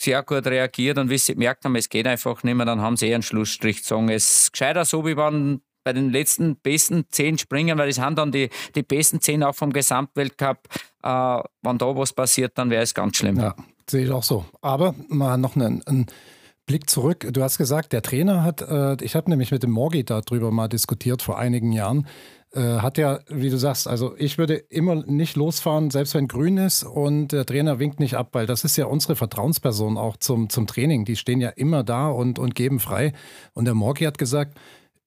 sehr 0.00 0.22
gut 0.22 0.46
reagiert 0.46 0.98
und 0.98 1.10
wie 1.10 1.18
sie 1.18 1.34
gemerkt 1.34 1.64
haben, 1.64 1.76
es 1.76 1.88
geht 1.88 2.06
einfach 2.06 2.42
nicht 2.42 2.54
mehr, 2.54 2.66
dann 2.66 2.80
haben 2.80 2.96
sie 2.96 3.08
eh 3.08 3.14
einen 3.14 3.22
Schlussstrich 3.22 3.78
gezogen. 3.78 4.08
Es 4.08 4.44
ist 4.44 4.52
gescheiter 4.52 4.84
so, 4.84 5.04
wie 5.06 5.16
wenn 5.16 5.60
bei 5.84 5.92
den 5.92 6.10
letzten 6.10 6.56
besten 6.56 7.06
zehn 7.10 7.38
Springen, 7.38 7.78
weil 7.78 7.88
das 7.88 7.96
sind 7.96 8.16
dann 8.16 8.32
die, 8.32 8.50
die 8.74 8.82
besten 8.82 9.20
zehn 9.20 9.42
auch 9.42 9.54
vom 9.54 9.72
Gesamtweltcup. 9.72 10.68
Äh, 11.02 11.42
wenn 11.62 11.78
da 11.78 11.96
was 11.96 12.12
passiert, 12.12 12.52
dann 12.56 12.70
wäre 12.70 12.82
es 12.82 12.94
ganz 12.94 13.16
schlimm. 13.16 13.38
Ja, 13.38 13.54
sehe 13.88 14.04
ich 14.04 14.10
auch 14.10 14.22
so. 14.22 14.44
Aber 14.60 14.94
mal 15.08 15.38
noch 15.38 15.56
einen, 15.56 15.82
einen 15.86 16.06
Blick 16.66 16.88
zurück. 16.88 17.26
Du 17.32 17.42
hast 17.42 17.58
gesagt, 17.58 17.92
der 17.92 18.02
Trainer 18.02 18.44
hat, 18.44 18.62
äh, 18.62 19.02
ich 19.02 19.16
habe 19.16 19.28
nämlich 19.28 19.50
mit 19.50 19.62
dem 19.62 19.70
Morgi 19.70 20.04
darüber 20.04 20.50
mal 20.50 20.68
diskutiert 20.68 21.20
vor 21.20 21.38
einigen 21.38 21.72
Jahren. 21.72 22.06
Äh, 22.52 22.78
hat 22.78 22.98
ja, 22.98 23.20
wie 23.28 23.50
du 23.50 23.58
sagst, 23.58 23.86
also 23.86 24.14
ich 24.16 24.36
würde 24.36 24.54
immer 24.54 24.96
nicht 25.06 25.36
losfahren, 25.36 25.90
selbst 25.90 26.14
wenn 26.14 26.28
grün 26.28 26.58
ist 26.58 26.82
und 26.82 27.28
der 27.28 27.46
Trainer 27.46 27.78
winkt 27.78 28.00
nicht 28.00 28.14
ab, 28.14 28.30
weil 28.32 28.46
das 28.46 28.64
ist 28.64 28.76
ja 28.76 28.86
unsere 28.86 29.14
Vertrauensperson 29.16 29.96
auch 29.96 30.16
zum, 30.16 30.48
zum 30.48 30.66
Training. 30.66 31.04
Die 31.04 31.16
stehen 31.16 31.40
ja 31.40 31.50
immer 31.50 31.82
da 31.82 32.08
und, 32.08 32.38
und 32.38 32.54
geben 32.54 32.80
frei. 32.80 33.12
Und 33.52 33.64
der 33.66 33.74
Morgi 33.74 34.04
hat 34.04 34.18
gesagt, 34.18 34.58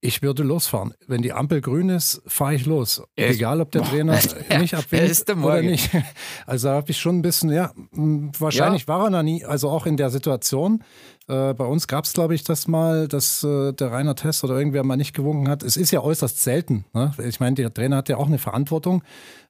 ich 0.04 0.22
würde 0.22 0.44
losfahren. 0.44 0.94
Wenn 1.08 1.22
die 1.22 1.32
Ampel 1.32 1.62
grün 1.62 1.90
ist, 1.90 2.22
fahre 2.28 2.56
ich 2.56 2.66
los. 2.66 3.02
Ich, 3.16 3.26
Egal, 3.26 3.62
ob 3.62 3.72
der 3.72 3.84
Trainer 3.84 4.20
ja, 4.50 4.60
nicht 4.60 4.76
abwinkt 4.76 5.30
oder 5.30 5.62
nicht. 5.62 5.90
Also 6.46 6.70
habe 6.70 6.92
ich 6.92 6.98
schon 6.98 7.20
ein 7.20 7.22
bisschen, 7.22 7.52
ja, 7.52 7.72
wahrscheinlich 7.92 8.84
ja. 8.84 8.88
war 8.90 9.06
er 9.06 9.10
noch 9.10 9.24
nie, 9.24 9.46
also 9.46 9.70
auch 9.70 9.86
in 9.86 9.96
der 9.96 10.10
Situation. 10.10 10.84
Äh, 11.28 11.54
bei 11.54 11.66
uns 11.66 11.88
gab 11.88 12.04
es, 12.04 12.14
glaube 12.14 12.36
ich, 12.36 12.44
das 12.44 12.68
mal, 12.68 13.08
dass 13.08 13.44
äh, 13.44 13.72
der 13.72 13.92
Rainer 13.92 14.16
Test 14.16 14.44
oder 14.44 14.58
irgendwer 14.58 14.84
mal 14.84 14.98
nicht 14.98 15.14
gewunken 15.14 15.48
hat. 15.48 15.64
Es 15.64 15.78
ist 15.78 15.92
ja 15.92 16.02
äußerst 16.02 16.42
selten. 16.42 16.86
Ne? 16.94 17.14
Ich 17.26 17.40
meine, 17.40 17.56
der 17.56 17.74
Trainer 17.74 17.98
hat 17.98 18.10
ja 18.10 18.18
auch 18.18 18.28
eine 18.28 18.40
Verantwortung. 18.40 19.04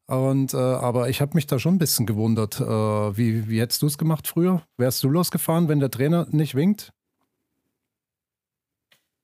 Und, 0.05 0.53
äh, 0.53 0.57
aber 0.57 1.09
ich 1.09 1.21
habe 1.21 1.31
mich 1.33 1.47
da 1.47 1.57
schon 1.57 1.75
ein 1.75 1.79
bisschen 1.79 2.05
gewundert. 2.05 2.59
Äh, 2.59 2.63
wie, 3.17 3.49
wie 3.49 3.59
hättest 3.59 3.81
du 3.81 3.87
es 3.87 3.97
gemacht 3.97 4.27
früher? 4.27 4.61
Wärst 4.77 5.03
du 5.03 5.09
losgefahren, 5.09 5.67
wenn 5.67 5.79
der 5.79 5.89
Trainer 5.89 6.27
nicht 6.29 6.53
winkt? 6.53 6.93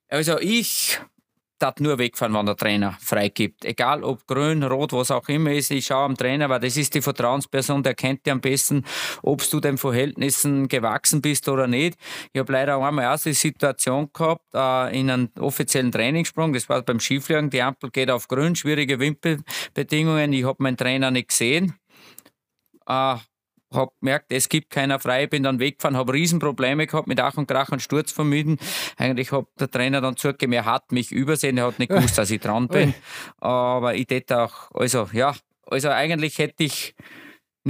Also 0.07 0.39
ich 0.39 0.99
darf 1.59 1.79
nur 1.79 1.97
wegfahren, 1.97 2.33
wenn 2.33 2.45
der 2.45 2.55
Trainer 2.55 2.97
freigibt. 2.99 3.65
Egal 3.65 4.03
ob 4.03 4.25
grün, 4.27 4.63
rot, 4.63 4.93
was 4.93 5.11
auch 5.11 5.27
immer 5.29 5.51
ist, 5.51 5.71
ich 5.71 5.85
schaue 5.85 6.05
am 6.05 6.17
Trainer, 6.17 6.49
weil 6.49 6.59
das 6.59 6.77
ist 6.77 6.93
die 6.95 7.01
Vertrauensperson, 7.01 7.83
der 7.83 7.93
kennt 7.93 8.25
dir 8.25 8.33
am 8.33 8.41
besten, 8.41 8.85
ob 9.21 9.47
du 9.49 9.59
den 9.59 9.77
Verhältnissen 9.77 10.67
gewachsen 10.67 11.21
bist 11.21 11.47
oder 11.47 11.67
nicht. 11.67 11.97
Ich 12.33 12.39
habe 12.39 12.51
leider 12.51 12.77
einmal 12.77 13.13
auch 13.13 13.21
die 13.21 13.33
Situation 13.33 14.09
gehabt, 14.13 14.45
äh, 14.53 14.99
in 14.99 15.09
einem 15.09 15.29
offiziellen 15.39 15.91
Trainingssprung, 15.91 16.53
das 16.53 16.69
war 16.69 16.81
beim 16.81 16.99
Skifliegen, 16.99 17.49
die 17.49 17.61
Ampel 17.61 17.91
geht 17.91 18.09
auf 18.09 18.27
grün, 18.27 18.55
schwierige 18.55 18.99
Windbedingungen, 18.99 20.33
ich 20.33 20.45
habe 20.45 20.63
meinen 20.63 20.77
Trainer 20.77 21.11
nicht 21.11 21.29
gesehen. 21.29 21.75
Äh, 22.87 23.17
habe 23.71 23.91
gemerkt, 23.99 24.31
es 24.31 24.49
gibt 24.49 24.69
keiner 24.69 24.99
frei, 24.99 25.27
bin 25.27 25.43
dann 25.43 25.59
weggefahren, 25.59 25.97
habe 25.97 26.13
Riesenprobleme 26.13 26.87
gehabt 26.87 27.07
mit 27.07 27.19
Ach 27.19 27.37
und 27.37 27.47
Krach 27.47 27.69
und 27.69 27.81
Sturz 27.81 28.11
vermieden. 28.11 28.57
Eigentlich 28.97 29.31
hat 29.31 29.45
der 29.59 29.69
Trainer 29.69 30.01
dann 30.01 30.17
zugegeben, 30.17 30.53
er 30.53 30.65
hat 30.65 30.91
mich 30.91 31.11
übersehen, 31.11 31.57
er 31.57 31.67
hat 31.67 31.79
nicht 31.79 31.89
gewusst, 31.89 32.17
dass 32.17 32.31
ich 32.31 32.41
dran 32.41 32.67
bin. 32.67 32.93
Aber 33.37 33.95
ich 33.95 34.07
hätte 34.09 34.41
auch, 34.41 34.71
also 34.73 35.09
ja, 35.13 35.35
also 35.67 35.89
eigentlich 35.89 36.37
hätte 36.39 36.63
ich 36.63 36.95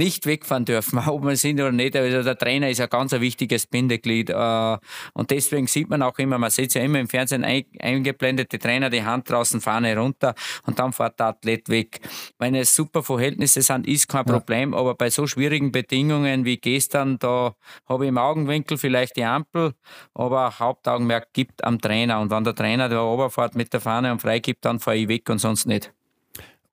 nicht 0.00 0.24
wegfahren 0.24 0.64
dürfen, 0.64 0.98
ob 1.06 1.24
wir 1.24 1.36
sind 1.36 1.60
oder 1.60 1.72
nicht. 1.72 1.94
Also 1.94 2.22
der 2.22 2.36
Trainer 2.36 2.70
ist 2.70 2.80
ein 2.80 2.88
ganz 2.88 3.12
wichtiges 3.12 3.66
Bindeglied. 3.66 4.30
Äh, 4.30 4.78
und 5.12 5.30
deswegen 5.30 5.66
sieht 5.66 5.90
man 5.90 6.02
auch 6.02 6.18
immer, 6.18 6.38
man 6.38 6.50
sieht 6.50 6.74
ja 6.74 6.82
immer 6.82 6.98
im 6.98 7.08
Fernsehen 7.08 7.44
eingeblendet, 7.44 8.50
die 8.52 8.58
Trainer 8.58 8.88
die 8.88 9.04
Hand 9.04 9.30
draußen, 9.30 9.60
Fahne 9.60 9.96
runter 9.96 10.34
und 10.66 10.78
dann 10.78 10.92
fährt 10.92 11.20
der 11.20 11.26
Athlet 11.26 11.68
weg. 11.68 12.00
Wenn 12.38 12.54
es 12.54 12.74
super 12.74 13.02
Verhältnisse 13.02 13.60
sind, 13.60 13.86
ist 13.86 14.08
kein 14.08 14.26
ja. 14.26 14.32
Problem, 14.32 14.72
aber 14.72 14.94
bei 14.94 15.10
so 15.10 15.26
schwierigen 15.26 15.70
Bedingungen 15.70 16.44
wie 16.44 16.56
gestern, 16.56 17.18
da 17.18 17.54
habe 17.86 18.04
ich 18.04 18.08
im 18.08 18.18
Augenwinkel 18.18 18.78
vielleicht 18.78 19.16
die 19.16 19.24
Ampel, 19.24 19.74
aber 20.14 20.58
Hauptaugenmerk 20.58 21.32
gibt 21.34 21.62
am 21.62 21.78
Trainer. 21.78 22.20
Und 22.20 22.30
wenn 22.30 22.44
der 22.44 22.54
Trainer 22.54 22.88
da 22.88 23.00
runterfährt 23.00 23.54
mit 23.54 23.72
der 23.74 23.80
Fahne 23.80 24.12
und 24.12 24.22
freigibt, 24.22 24.64
dann 24.64 24.80
fahre 24.80 24.96
ich 24.96 25.08
weg 25.08 25.28
und 25.28 25.38
sonst 25.38 25.66
nicht. 25.66 25.92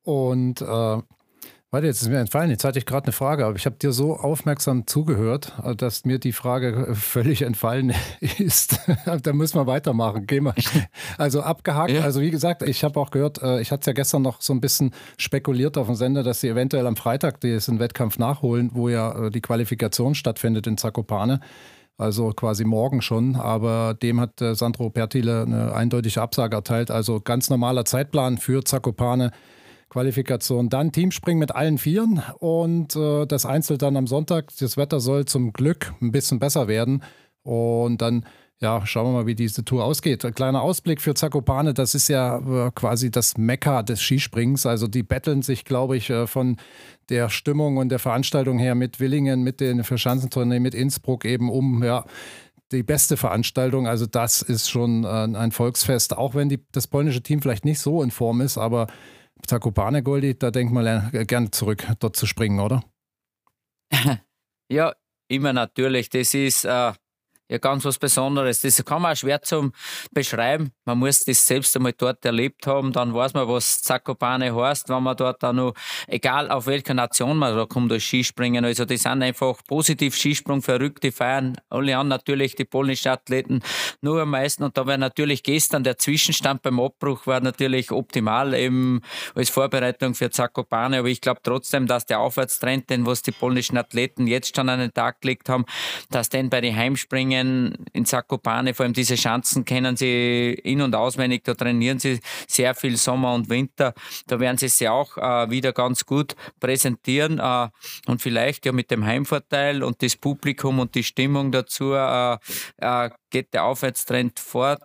Und 0.04 0.62
äh, 0.62 1.02
Warte, 1.70 1.86
jetzt 1.88 2.02
ist 2.02 2.08
mir 2.08 2.20
entfallen. 2.20 2.50
Jetzt 2.50 2.64
hatte 2.64 2.80
ich 2.80 2.86
gerade 2.86 3.08
eine 3.08 3.12
Frage, 3.12 3.46
aber 3.46 3.58
ich 3.58 3.66
habe 3.66 3.76
dir 3.76 3.92
so 3.92 4.16
aufmerksam 4.16 4.88
zugehört, 4.88 5.52
dass 5.76 6.06
mir 6.06 6.18
die 6.18 6.32
Frage 6.32 6.96
völlig 6.96 7.42
entfallen 7.42 7.94
ist. 8.38 8.80
da 9.24 9.34
müssen 9.34 9.60
wir 9.60 9.68
weitermachen. 9.68 10.26
Geh 10.28 10.40
mal. 10.40 10.54
Also 11.18 11.42
abgehakt. 11.42 11.92
Ja. 11.92 12.02
Also 12.02 12.22
wie 12.22 12.32
gesagt, 12.32 12.62
ich 12.62 12.84
habe 12.84 13.00
auch 13.00 13.10
gehört, 13.10 13.42
äh, 13.42 13.60
ich 13.60 13.72
hatte 13.72 13.82
es 13.82 13.86
ja 13.88 13.94
gestern 13.94 14.22
noch 14.22 14.42
so 14.42 14.54
ein 14.54 14.62
bisschen 14.62 14.92
spekuliert 15.18 15.78
auf 15.78 15.88
dem 15.88 15.96
Sender, 15.96 16.22
dass 16.22 16.42
sie 16.42 16.48
eventuell 16.48 16.86
am 16.86 16.96
Freitag 16.96 17.42
diesen 17.42 17.80
Wettkampf 17.80 18.18
nachholen, 18.18 18.70
wo 18.74 18.88
ja 18.88 19.26
äh, 19.26 19.32
die 19.32 19.42
Qualifikation 19.42 20.16
stattfindet 20.16 20.68
in 20.68 20.78
Zakopane. 20.78 21.40
Also 21.98 22.30
quasi 22.30 22.66
morgen 22.66 23.02
schon, 23.02 23.36
aber 23.36 23.96
dem 23.96 24.22
hat 24.22 24.40
äh, 24.42 24.54
Sandro 24.54 24.90
Pertile 24.90 25.42
eine 25.42 25.74
eindeutige 25.74 26.22
Absage 26.22 26.56
erteilt. 26.56 26.92
Also 26.92 27.20
ganz 27.20 27.50
normaler 27.50 27.86
Zeitplan 27.86 28.38
für 28.38 28.64
Zakopane 28.64 29.32
Qualifikation. 29.90 30.70
Dann 30.70 30.92
Teamspringen 30.92 31.40
mit 31.40 31.56
allen 31.56 31.78
Vieren 31.78 32.22
und 32.40 32.96
äh, 32.96 33.26
das 33.26 33.46
Einzel 33.46 33.78
dann 33.78 33.96
am 33.96 34.08
Sonntag. 34.08 34.52
Das 34.60 34.78
Wetter 34.78 35.00
soll 35.00 35.26
zum 35.26 35.54
Glück 35.54 35.94
ein 36.02 36.12
bisschen 36.12 36.40
besser 36.40 36.68
werden. 36.68 37.04
Und 37.44 38.02
dann, 38.02 38.26
ja, 38.60 38.86
schauen 38.86 39.08
wir 39.08 39.20
mal, 39.20 39.28
wie 39.28 39.36
diese 39.36 39.64
Tour 39.64 39.86
ausgeht. 39.86 40.26
Ein 40.26 40.34
kleiner 40.34 40.62
Ausblick 40.62 41.00
für 41.00 41.14
Zakopane, 41.14 41.74
das 41.74 41.96
ist 41.96 42.10
ja 42.10 42.40
äh, 42.40 42.72
quasi 42.76 43.10
das 43.10 43.38
Mekka 43.38 43.84
des 43.84 44.02
Skisprings. 44.02 44.66
Also 44.66 44.88
die 44.88 45.04
betteln 45.04 45.42
sich, 45.42 45.64
glaube 45.64 45.96
ich, 45.96 46.10
äh, 46.10 46.28
von 46.28 46.58
der 47.10 47.30
Stimmung 47.30 47.78
und 47.78 47.90
der 47.90 48.00
Veranstaltung 48.00 48.60
her 48.60 48.76
mit 48.76 49.00
Willingen, 49.00 49.44
mit 49.44 49.62
den 49.62 49.86
Verschanzentournee, 49.86 50.60
mit 50.60 50.76
Innsbruck 50.76 51.24
eben 51.24 51.50
um, 51.50 51.82
ja, 51.82 52.04
die 52.74 52.84
beste 52.84 53.16
Veranstaltung. 53.16 53.88
Also 53.88 54.06
das 54.06 54.42
ist 54.42 54.70
schon 54.70 55.06
äh, 55.06 55.08
ein 55.08 55.52
Volksfest, 55.52 56.18
auch 56.18 56.36
wenn 56.36 56.50
die, 56.50 56.60
das 56.74 56.88
polnische 56.88 57.24
Team 57.24 57.42
vielleicht 57.42 57.64
nicht 57.64 57.80
so 57.80 58.04
in 58.04 58.12
Form 58.12 58.42
ist, 58.42 58.58
aber 58.58 58.88
Zakopane 59.46 60.04
Goldi, 60.04 60.38
da 60.38 60.52
denkt 60.52 60.74
man 60.74 61.12
gerne 61.28 61.52
zurück, 61.52 61.86
dort 62.00 62.16
zu 62.16 62.26
springen, 62.26 62.60
oder? 62.60 62.84
ja, 64.72 64.94
immer 65.28 65.54
natürlich. 65.54 66.10
Das 66.10 66.34
ist 66.34 66.66
äh, 66.66 66.94
ja 67.50 67.58
ganz 67.58 67.86
was 67.86 67.98
Besonderes. 67.98 68.62
Das 68.62 68.84
kann 68.84 69.02
man 69.02 69.14
auch 69.14 69.18
schwer 69.18 69.42
zum 69.42 69.72
beschreiben. 70.12 70.72
Man 70.86 71.00
muss 71.00 71.24
das 71.26 71.46
selbst 71.46 71.76
einmal 71.76 71.94
dort 71.94 72.24
erlebt 72.26 72.68
haben, 72.68 72.92
dann 72.92 73.14
weiß 73.14 73.34
man, 73.34 73.48
was 73.48 73.82
Zakopane 73.82 74.56
heißt, 74.56 74.90
wenn 74.90 75.04
man 75.04 75.16
dort 75.16 75.44
auch 75.44 75.54
noch, 75.54 75.74
egal 76.08 76.50
auf 76.52 76.68
welcher 76.68 76.94
Nation 76.94 77.38
man 77.38 77.56
da 77.56 77.66
kommt, 77.66 77.92
als 77.92 78.04
Skispringen. 78.04 78.66
Also 78.66 78.86
das 78.86 79.04
sind 79.04 79.24
einfach 79.24 79.58
positiv 79.68 80.16
Skisprung, 80.16 80.62
verrückte 80.62 81.12
Feiern. 81.12 81.58
Alle 81.70 81.98
an 81.98 82.08
natürlich 82.08 82.56
die 82.56 82.66
polnischen 82.66 83.10
Athleten 83.10 83.62
nur 84.02 84.22
am 84.22 84.32
meisten. 84.32 84.64
Und 84.64 84.78
da 84.78 84.86
war 84.86 84.98
natürlich 84.98 85.44
gestern 85.44 85.84
der 85.84 85.98
Zwischenstand 85.98 86.62
beim 86.62 86.80
Abbruch 86.80 87.28
war 87.28 87.40
natürlich 87.40 87.92
optimal 87.92 88.54
eben 88.54 89.02
als 89.36 89.50
Vorbereitung 89.50 90.16
für 90.16 90.30
Zakopane. 90.30 91.00
Aber 91.00 91.08
ich 91.08 91.22
glaube 91.22 91.42
trotzdem, 91.44 91.88
dass 91.88 92.06
der 92.06 92.20
Aufwärtstrend, 92.20 92.90
den 92.90 93.06
was 93.06 93.22
die 93.22 93.32
polnischen 93.32 93.78
Athleten 93.78 94.28
jetzt 94.28 94.56
schon 94.56 94.70
an 94.70 94.80
den 94.80 94.94
Tag 94.94 95.22
gelegt 95.22 95.50
haben, 95.50 95.66
dass 96.10 96.30
den 96.30 96.50
bei 96.50 96.62
den 96.62 96.76
Heimspringen 96.76 97.37
Trainingen 97.38 97.86
in 97.94 98.06
Zakopane, 98.06 98.74
vor 98.74 98.86
allem 98.86 98.94
diese 98.94 99.18
Schanzen 99.18 99.66
kennen 99.66 99.96
sie 99.96 100.54
in- 100.64 100.82
und 100.82 100.96
auswendig, 100.96 101.44
da 101.44 101.54
trainieren 101.54 102.00
sie 102.00 102.20
sehr 102.48 102.76
viel 102.76 102.98
Sommer 102.98 103.34
und 103.34 103.50
Winter. 103.50 103.94
Da 104.28 104.40
werden 104.40 104.58
sie 104.58 104.68
sich 104.68 104.88
auch 104.88 105.18
äh, 105.18 105.50
wieder 105.50 105.74
ganz 105.74 106.06
gut 106.06 106.36
präsentieren 106.60 107.40
äh, 107.40 107.70
und 108.08 108.22
vielleicht 108.22 108.66
ja 108.66 108.72
mit 108.72 108.92
dem 108.92 109.06
Heimvorteil 109.06 109.84
und 109.84 110.02
das 110.02 110.16
Publikum 110.16 110.80
und 110.80 110.96
die 110.96 111.04
Stimmung 111.04 111.52
dazu 111.52 111.94
äh, 111.94 112.38
äh 112.78 113.10
geht 113.30 113.54
der 113.54 113.66
Aufwärtstrend 113.66 114.40
fort 114.40 114.82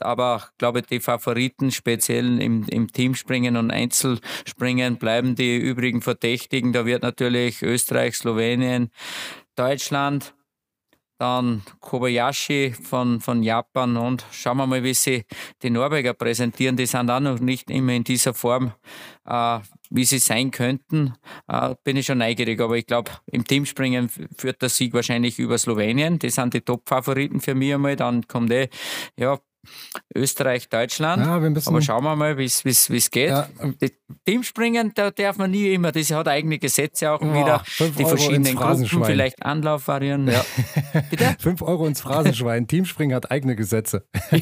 aber 0.00 0.42
ich 0.44 0.58
glaube, 0.58 0.82
die 0.82 1.00
Favoriten, 1.00 1.72
speziell 1.72 2.40
im, 2.40 2.64
im 2.68 2.92
Teamspringen 2.92 3.56
und 3.56 3.72
Einzelspringen, 3.72 4.96
bleiben 4.96 5.34
die 5.34 5.56
übrigen 5.56 6.02
Verdächtigen. 6.02 6.72
Da 6.72 6.86
wird 6.86 7.02
natürlich 7.02 7.62
Österreich, 7.62 8.16
Slowenien, 8.16 8.92
Deutschland, 9.56 10.34
dann 11.18 11.62
Kobayashi 11.80 12.72
von, 12.72 13.20
von 13.20 13.42
Japan 13.42 13.96
und 13.96 14.24
schauen 14.30 14.56
wir 14.56 14.66
mal, 14.66 14.82
wie 14.84 14.94
sie 14.94 15.24
die 15.62 15.70
Norweger 15.70 16.14
präsentieren. 16.14 16.76
Die 16.76 16.86
sind 16.86 17.10
auch 17.10 17.20
noch 17.20 17.40
nicht 17.40 17.70
immer 17.70 17.92
in 17.92 18.04
dieser 18.04 18.34
Form, 18.34 18.72
äh, 19.26 19.58
wie 19.90 20.04
sie 20.04 20.18
sein 20.18 20.50
könnten. 20.50 21.14
Äh, 21.48 21.74
bin 21.84 21.96
ich 21.96 22.06
schon 22.06 22.18
neugierig, 22.18 22.60
aber 22.60 22.76
ich 22.76 22.86
glaube, 22.86 23.10
im 23.26 23.44
Teamspringen 23.44 24.08
führt 24.08 24.62
der 24.62 24.68
Sieg 24.68 24.94
wahrscheinlich 24.94 25.38
über 25.38 25.58
Slowenien. 25.58 26.18
Die 26.18 26.30
sind 26.30 26.54
die 26.54 26.60
Top-Favoriten 26.60 27.40
für 27.40 27.54
mich 27.54 27.74
einmal. 27.74 27.96
Dann 27.96 28.26
kommt 28.28 28.52
eh, 28.52 28.68
ja, 29.16 29.38
Österreich, 30.14 30.68
Deutschland. 30.68 31.24
Ja, 31.24 31.34
Aber 31.66 31.82
schauen 31.82 32.04
wir 32.04 32.16
mal, 32.16 32.38
wie 32.38 32.44
es 32.44 33.10
geht. 33.10 33.30
Ja. 33.30 33.48
Teamspringen, 34.24 34.92
da 34.94 35.10
darf 35.10 35.36
man 35.36 35.50
nie 35.50 35.72
immer, 35.72 35.92
das 35.92 36.10
hat 36.10 36.28
eigene 36.28 36.58
Gesetze 36.58 37.10
auch 37.10 37.20
wieder. 37.20 37.62
Die 37.78 38.04
Euro 38.04 38.08
verschiedenen 38.08 38.56
Gruppen, 38.56 39.04
vielleicht 39.04 39.42
Anlaufvarianten. 39.42 40.34
Ja. 40.34 40.44
Bitte? 41.10 41.36
5 41.38 41.62
Euro 41.62 41.86
ins 41.86 42.00
Phrasenschwein. 42.00 42.66
Teamspringen 42.66 43.14
hat 43.14 43.30
eigene 43.30 43.56
Gesetze. 43.56 44.06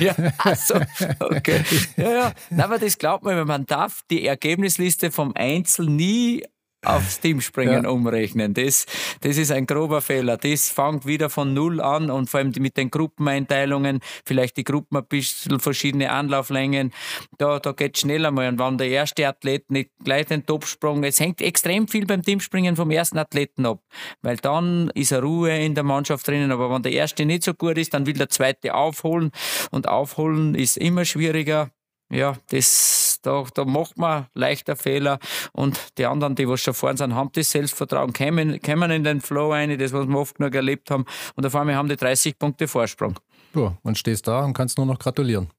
ja, 0.00 0.14
achso, 0.38 0.80
okay. 1.20 1.62
Ja, 1.96 2.10
ja. 2.10 2.32
aber 2.64 2.78
das 2.78 2.98
glaubt 2.98 3.24
man, 3.24 3.46
man 3.46 3.66
darf 3.66 4.02
die 4.10 4.26
Ergebnisliste 4.26 5.10
vom 5.10 5.32
Einzel 5.34 5.86
nie 5.86 6.44
aufs 6.84 7.20
Teamspringen 7.20 7.84
ja. 7.84 7.90
umrechnen. 7.90 8.54
Das, 8.54 8.86
das 9.20 9.36
ist 9.36 9.50
ein 9.50 9.66
grober 9.66 10.00
Fehler. 10.00 10.36
Das 10.36 10.68
fängt 10.68 11.06
wieder 11.06 11.28
von 11.28 11.52
Null 11.52 11.80
an 11.80 12.10
und 12.10 12.30
vor 12.30 12.40
allem 12.40 12.52
mit 12.58 12.76
den 12.76 12.90
Gruppeneinteilungen, 12.90 14.00
vielleicht 14.24 14.56
die 14.56 14.64
Gruppen 14.64 14.96
ein 14.96 15.06
bisschen 15.06 15.58
verschiedene 15.58 16.10
Anlauflängen, 16.12 16.92
da, 17.36 17.58
da 17.58 17.72
geht 17.72 17.96
es 17.96 18.02
schneller 18.02 18.30
mal. 18.30 18.48
Und 18.48 18.58
wenn 18.58 18.78
der 18.78 18.88
erste 18.88 19.26
Athlet 19.26 19.70
nicht 19.70 19.90
gleich 20.04 20.26
den 20.26 20.46
Topsprung, 20.46 21.02
es 21.02 21.18
hängt 21.18 21.40
extrem 21.40 21.88
viel 21.88 22.06
beim 22.06 22.22
Teamspringen 22.22 22.76
vom 22.76 22.90
ersten 22.90 23.18
Athleten 23.18 23.66
ab, 23.66 23.82
weil 24.22 24.36
dann 24.36 24.90
ist 24.94 25.12
eine 25.12 25.22
Ruhe 25.22 25.58
in 25.58 25.74
der 25.74 25.84
Mannschaft 25.84 26.28
drinnen, 26.28 26.52
aber 26.52 26.70
wenn 26.70 26.82
der 26.82 26.92
erste 26.92 27.24
nicht 27.24 27.42
so 27.42 27.54
gut 27.54 27.76
ist, 27.76 27.92
dann 27.94 28.06
will 28.06 28.14
der 28.14 28.28
zweite 28.28 28.74
aufholen 28.74 29.32
und 29.70 29.88
aufholen 29.88 30.54
ist 30.54 30.76
immer 30.76 31.04
schwieriger. 31.04 31.70
Ja, 32.10 32.36
das 32.50 33.17
da, 33.28 33.44
da 33.54 33.64
macht 33.64 33.98
man 33.98 34.26
leichter 34.34 34.74
Fehler 34.74 35.18
und 35.52 35.78
die 35.98 36.06
anderen, 36.06 36.34
die 36.34 36.48
was 36.48 36.62
schon 36.62 36.74
vorne 36.74 36.96
sind, 36.96 37.14
haben 37.14 37.30
das 37.32 37.50
Selbstvertrauen, 37.50 38.12
kommen, 38.12 38.60
kommen 38.62 38.90
in 38.90 39.04
den 39.04 39.20
Flow 39.20 39.52
rein, 39.52 39.78
das, 39.78 39.92
was 39.92 40.06
wir 40.06 40.18
oft 40.18 40.36
genug 40.36 40.54
erlebt 40.54 40.90
haben 40.90 41.04
und 41.34 41.44
auf 41.44 41.54
einmal 41.54 41.76
haben 41.76 41.88
die 41.88 41.96
30 41.96 42.38
Punkte 42.38 42.66
Vorsprung. 42.66 43.18
Ja, 43.54 43.76
und 43.82 43.98
stehst 43.98 44.26
da 44.26 44.44
und 44.44 44.54
kannst 44.54 44.78
nur 44.78 44.86
noch 44.86 44.98
gratulieren. 44.98 45.50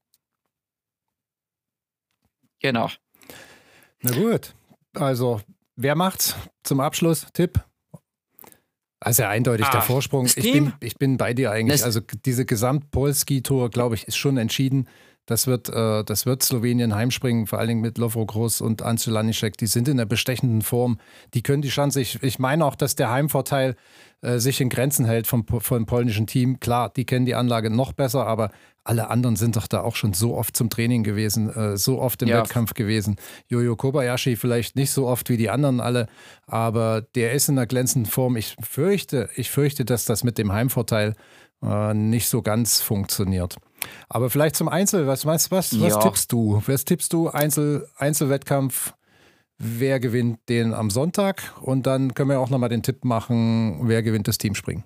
Genau. 2.60 2.90
Na 4.02 4.12
gut, 4.12 4.56
also 4.96 5.42
wer 5.76 5.96
macht's 5.96 6.36
zum 6.64 6.80
Abschluss? 6.80 7.28
Tipp? 7.34 7.64
Also 9.02 9.24
eindeutig 9.24 9.66
ah, 9.68 9.72
der 9.72 9.82
Vorsprung. 9.82 10.26
Ich 10.26 10.36
bin, 10.36 10.74
ich 10.82 10.96
bin 10.98 11.18
bei 11.18 11.34
dir 11.34 11.52
eigentlich. 11.52 11.86
also 11.86 12.02
diese 12.26 12.46
Gesamt-Polski-Tour, 12.46 13.70
glaube 13.70 13.96
ich, 13.96 14.08
ist 14.10 14.18
schon 14.18 14.38
entschieden. 14.38 14.90
Das 15.30 15.46
wird, 15.46 15.70
äh, 15.70 16.04
das 16.04 16.26
wird 16.26 16.42
Slowenien 16.42 16.96
heimspringen, 16.96 17.46
vor 17.46 17.60
allen 17.60 17.68
Dingen 17.68 17.82
mit 17.82 18.00
Lovro 18.00 18.26
Groß 18.26 18.62
und 18.62 18.82
Lanišek. 18.82 19.58
Die 19.58 19.68
sind 19.68 19.88
in 19.88 19.98
der 19.98 20.08
bestechenden 20.08 20.64
Form. 20.64 20.98
Die 21.36 21.44
können 21.44 21.62
die 21.62 21.70
Chance. 21.70 22.02
Ich, 22.02 22.24
ich 22.24 22.40
meine 22.40 22.66
auch, 22.66 22.74
dass 22.74 22.96
der 22.96 23.12
Heimvorteil 23.12 23.76
äh, 24.22 24.40
sich 24.40 24.60
in 24.60 24.70
Grenzen 24.70 25.06
hält 25.06 25.28
vom, 25.28 25.46
vom 25.46 25.86
polnischen 25.86 26.26
Team. 26.26 26.60
Klar, 26.60 26.90
die 26.90 27.06
kennen 27.06 27.28
die 27.28 27.36
Anlage 27.36 27.70
noch 27.70 27.94
besser, 27.94 28.26
aber 28.26 28.50
alle 28.84 29.12
anderen 29.12 29.36
sind 29.36 29.56
doch 29.56 29.68
da 29.68 29.82
auch 29.82 29.96
schon 29.96 30.14
so 30.14 30.36
oft 30.36 30.58
zum 30.58 30.72
Training 30.72 31.04
gewesen, 31.04 31.56
äh, 31.56 31.78
so 31.78 32.02
oft 32.02 32.24
im 32.24 32.30
ja. 32.30 32.40
Wettkampf 32.42 32.74
gewesen. 32.74 33.18
Jojo 33.50 33.76
Kobayashi 33.76 34.36
vielleicht 34.36 34.76
nicht 34.76 34.90
so 34.90 35.06
oft 35.06 35.30
wie 35.30 35.38
die 35.38 35.52
anderen 35.52 35.80
alle, 35.80 36.08
aber 36.48 37.04
der 37.14 37.34
ist 37.34 37.50
in 37.50 37.60
einer 37.60 37.68
glänzenden 37.68 38.12
Form. 38.12 38.36
Ich 38.36 38.56
fürchte, 38.62 39.30
ich 39.36 39.52
fürchte, 39.52 39.86
dass 39.86 40.06
das 40.06 40.24
mit 40.24 40.40
dem 40.40 40.52
Heimvorteil 40.52 41.14
äh, 41.62 41.94
nicht 41.94 42.30
so 42.30 42.42
ganz 42.42 42.82
funktioniert. 42.82 43.58
Aber 44.10 44.30
vielleicht 44.30 44.56
zum 44.56 44.70
Einzel, 44.70 45.08
was, 45.08 45.26
was, 45.26 45.52
was, 45.52 45.80
was 45.80 46.00
tippst 46.00 46.32
du? 46.32 46.62
Was 46.66 46.86
tippst 46.86 47.14
du? 47.14 47.30
Einzel, 47.30 47.88
Einzelwettkampf, 47.98 48.94
wer 49.58 50.00
gewinnt 50.00 50.40
den 50.50 50.74
am 50.74 50.90
Sonntag? 50.90 51.54
Und 51.62 51.86
dann 51.86 52.14
können 52.14 52.30
wir 52.30 52.40
auch 52.40 52.50
nochmal 52.50 52.70
den 52.70 52.84
Tipp 52.84 53.06
machen, 53.06 53.88
wer 53.88 54.04
gewinnt 54.04 54.28
das 54.28 54.38
Teamspringen. 54.38 54.84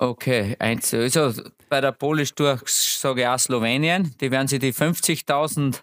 Okay, 0.00 0.54
Einzel. 0.60 1.02
Also 1.02 1.42
bei 1.68 1.80
der 1.80 1.90
Polish 1.92 2.32
Tour 2.34 2.60
sage 2.64 3.22
ich 3.22 3.26
auch 3.26 3.38
Slowenien. 3.38 4.14
Die 4.20 4.30
werden 4.30 4.46
sich 4.46 4.60
die 4.60 4.72
50.000 4.72 5.74
äh, 5.74 5.78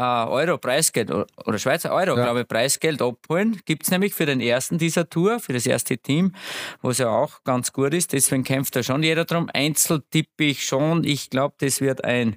Euro 0.00 0.56
Preisgeld 0.58 1.10
oder 1.10 1.58
Schweizer 1.58 1.92
Euro, 1.92 2.16
ja. 2.16 2.24
glaube 2.24 2.40
ich, 2.42 2.48
Preisgeld 2.48 3.02
abholen. 3.02 3.60
Gibt 3.64 3.82
es 3.84 3.90
nämlich 3.90 4.14
für 4.14 4.26
den 4.26 4.40
ersten 4.40 4.78
dieser 4.78 5.08
Tour, 5.08 5.40
für 5.40 5.52
das 5.52 5.66
erste 5.66 5.98
Team, 5.98 6.34
was 6.80 6.98
ja 6.98 7.08
auch 7.08 7.44
ganz 7.44 7.72
gut 7.72 7.92
ist. 7.92 8.12
Deswegen 8.12 8.44
kämpft 8.44 8.76
da 8.76 8.82
schon 8.82 9.02
jeder 9.02 9.24
drum. 9.24 9.50
Einzel 9.52 10.02
tippe 10.10 10.44
ich 10.44 10.64
schon. 10.64 11.04
Ich 11.04 11.28
glaube, 11.28 11.54
das 11.58 11.80
wird 11.80 12.04
ein, 12.04 12.36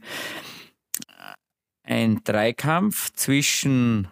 ein 1.83 2.21
Dreikampf 2.23 3.11
zwischen 3.13 4.09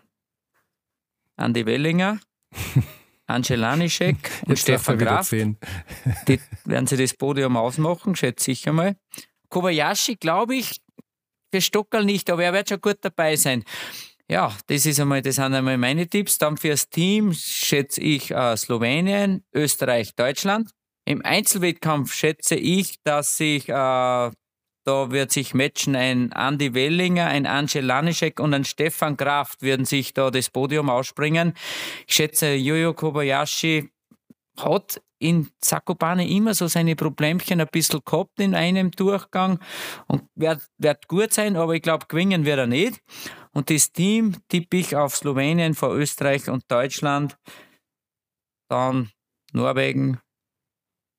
Andi 1.35 1.65
Wellinger, 1.65 2.19
Angelanischek 3.27 4.17
und 4.45 4.59
Stefan 4.59 4.97
Graf. 4.97 5.29
Die 5.29 6.39
werden 6.65 6.87
sie 6.87 6.97
das 6.97 7.13
Podium 7.13 7.57
ausmachen, 7.57 8.15
schätze 8.15 8.51
ich 8.51 8.67
einmal. 8.67 8.95
Kobayashi, 9.49 10.15
glaube 10.15 10.55
ich, 10.55 10.80
für 11.51 11.61
Stockerl 11.61 12.05
nicht, 12.05 12.29
aber 12.29 12.43
er 12.43 12.53
wird 12.53 12.69
schon 12.69 12.81
gut 12.81 12.97
dabei 13.01 13.35
sein. 13.35 13.63
Ja, 14.29 14.55
das 14.67 14.85
ist 14.85 14.99
einmal, 14.99 15.21
das 15.21 15.35
sind 15.35 15.53
einmal 15.53 15.77
meine 15.77 16.07
Tipps. 16.07 16.37
Dann 16.37 16.55
fürs 16.55 16.89
Team 16.89 17.33
schätze 17.33 18.01
ich 18.01 18.31
äh, 18.31 18.55
Slowenien, 18.55 19.43
Österreich, 19.53 20.15
Deutschland. 20.15 20.69
Im 21.05 21.25
Einzelwettkampf 21.25 22.13
schätze 22.13 22.55
ich, 22.55 23.01
dass 23.03 23.35
sich 23.35 23.67
äh, 23.67 24.31
da 24.83 25.11
wird 25.11 25.31
sich 25.31 25.53
matchen 25.53 25.95
ein 25.95 26.31
Andy 26.31 26.73
Wellinger, 26.73 27.27
ein 27.27 27.45
Angel 27.45 27.85
Lanischek 27.85 28.39
und 28.39 28.53
ein 28.53 28.65
Stefan 28.65 29.15
Kraft 29.15 29.61
würden 29.61 29.85
sich 29.85 30.13
da 30.13 30.31
das 30.31 30.49
Podium 30.49 30.89
ausspringen. 30.89 31.53
Ich 32.07 32.15
schätze, 32.15 32.53
Jojo 32.53 32.93
Kobayashi 32.93 33.89
hat 34.57 35.01
in 35.21 35.49
Zakopane 35.61 36.27
immer 36.27 36.53
so 36.53 36.67
seine 36.67 36.95
Problemchen 36.95 37.61
ein 37.61 37.67
bisschen 37.71 38.01
gehabt 38.03 38.39
in 38.39 38.55
einem 38.55 38.91
Durchgang 38.91 39.59
und 40.07 40.23
wird, 40.35 40.67
wird 40.77 41.07
gut 41.07 41.31
sein, 41.33 41.55
aber 41.55 41.75
ich 41.75 41.81
glaube, 41.81 42.07
gewinnen 42.07 42.45
wird 42.45 42.59
er 42.59 42.67
nicht. 42.67 43.01
Und 43.53 43.69
das 43.69 43.91
Team 43.91 44.35
tippe 44.49 44.77
ich 44.77 44.95
auf 44.95 45.15
Slowenien 45.15 45.75
vor 45.75 45.93
Österreich 45.93 46.49
und 46.49 46.63
Deutschland. 46.69 47.37
Dann 48.69 49.11
Norwegen, 49.53 50.19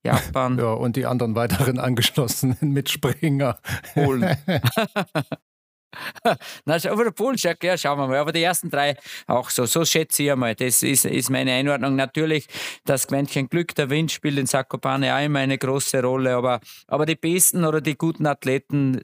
Japan. 0.04 0.58
Ja, 0.58 0.72
und 0.72 0.96
die 0.96 1.06
anderen 1.06 1.34
weiteren 1.34 1.78
angeschlossenen 1.78 2.72
Mitspringer. 2.72 3.60
Polen. 3.94 4.36
Na, 6.64 6.76
aber 6.88 7.04
der 7.04 7.10
Polen, 7.10 7.36
ja, 7.38 7.76
schauen 7.76 7.98
wir 7.98 8.06
mal. 8.06 8.18
Aber 8.18 8.32
die 8.32 8.42
ersten 8.42 8.70
drei 8.70 8.96
auch 9.26 9.50
so. 9.50 9.66
So 9.66 9.84
schätze 9.84 10.22
ich 10.22 10.32
einmal. 10.32 10.54
Das 10.54 10.82
ist, 10.82 11.04
ist 11.04 11.30
meine 11.30 11.52
Einordnung. 11.52 11.96
Natürlich, 11.96 12.46
das 12.84 13.06
Quäntchen 13.06 13.48
Glück, 13.48 13.74
der 13.74 13.90
Wind 13.90 14.12
spielt 14.12 14.38
in 14.38 14.46
Zakopane 14.46 15.14
auch 15.14 15.24
immer 15.24 15.40
eine 15.40 15.58
große 15.58 16.02
Rolle. 16.02 16.34
Aber, 16.34 16.60
aber 16.86 17.06
die 17.06 17.16
besten 17.16 17.64
oder 17.64 17.80
die 17.80 17.96
guten 17.96 18.26
Athleten 18.26 19.00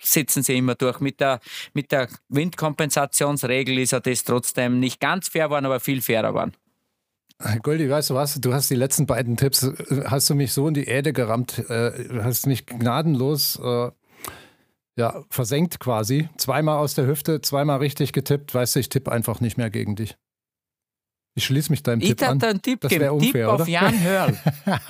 sitzen 0.00 0.42
sie 0.42 0.56
immer 0.56 0.74
durch. 0.74 1.00
Mit 1.00 1.20
der, 1.20 1.40
mit 1.74 1.92
der 1.92 2.08
Windkompensationsregel 2.28 3.78
ist 3.78 3.92
ja 3.92 4.00
das 4.00 4.24
trotzdem 4.24 4.80
nicht 4.80 5.00
ganz 5.00 5.28
fair 5.28 5.46
geworden, 5.46 5.66
aber 5.66 5.80
viel 5.80 6.00
fairer 6.00 6.28
geworden. 6.28 6.52
Goldi, 7.62 7.88
weißt 7.88 8.10
du 8.10 8.14
was? 8.14 8.34
Du 8.40 8.52
hast 8.52 8.68
die 8.68 8.74
letzten 8.74 9.06
beiden 9.06 9.36
Tipps, 9.36 9.62
äh, 9.62 10.04
hast 10.06 10.28
du 10.28 10.34
mich 10.34 10.52
so 10.52 10.66
in 10.66 10.74
die 10.74 10.88
Äde 10.88 11.12
gerammt, 11.12 11.58
äh, 11.70 11.92
hast 12.20 12.48
mich 12.48 12.66
gnadenlos 12.66 13.60
äh, 13.62 13.90
ja, 14.98 15.22
versenkt 15.30 15.78
quasi. 15.78 16.28
Zweimal 16.36 16.78
aus 16.78 16.94
der 16.94 17.06
Hüfte, 17.06 17.40
zweimal 17.40 17.78
richtig 17.78 18.12
getippt. 18.12 18.52
Weißt 18.52 18.74
du, 18.74 18.80
ich 18.80 18.88
tippe 18.88 19.12
einfach 19.12 19.40
nicht 19.40 19.56
mehr 19.56 19.70
gegen 19.70 19.94
dich. 19.94 20.16
Ich 21.36 21.44
schließe 21.44 21.70
mich 21.70 21.84
deinem 21.84 22.00
ich 22.00 22.08
Tipp 22.08 22.28
an. 22.28 22.38
Ich 22.38 22.44
einen 22.44 22.62
Tipp 22.62 22.80
das 22.80 22.90
wäre 22.90 23.12
unfair, 23.12 23.48
Tipp 23.48 23.60
auf 23.60 23.68
Jan 23.68 24.02
Hörl. 24.02 24.36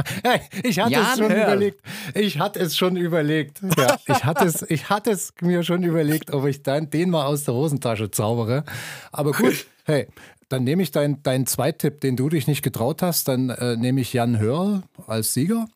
ich 0.62 0.78
hatte 0.80 0.92
Jan 0.92 1.04
es 1.12 1.18
schon 1.18 1.30
Hörl. 1.30 1.42
überlegt. 1.42 1.82
Ich 2.14 2.38
hatte 2.38 2.58
es 2.60 2.74
schon 2.74 2.96
überlegt. 2.96 3.60
Ja, 3.76 3.98
ich, 4.06 4.24
hatte 4.24 4.46
es, 4.46 4.62
ich 4.70 4.88
hatte 4.88 5.10
es 5.10 5.34
mir 5.42 5.62
schon 5.62 5.82
überlegt, 5.82 6.32
ob 6.32 6.46
ich 6.46 6.62
dann, 6.62 6.88
den 6.88 7.10
mal 7.10 7.26
aus 7.26 7.44
der 7.44 7.52
Hosentasche 7.52 8.10
zaubere. 8.10 8.64
Aber 9.12 9.32
gut, 9.32 9.66
hey, 9.84 10.08
dann 10.48 10.64
nehme 10.64 10.82
ich 10.82 10.90
deinen 10.90 11.22
dein 11.22 11.46
Zweitipp, 11.46 12.00
den 12.00 12.16
du 12.16 12.30
dich 12.30 12.46
nicht 12.46 12.62
getraut 12.62 13.02
hast. 13.02 13.28
Dann 13.28 13.50
äh, 13.50 13.76
nehme 13.76 14.00
ich 14.00 14.14
Jan 14.14 14.38
Hörl 14.38 14.84
als 15.06 15.34
Sieger. 15.34 15.66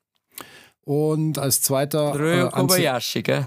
Und 0.84 1.38
als 1.38 1.60
zweiter. 1.60 2.14
Ryo 2.18 2.46
äh, 2.46 2.50
Kobayashi, 2.50 3.22
gell? 3.22 3.46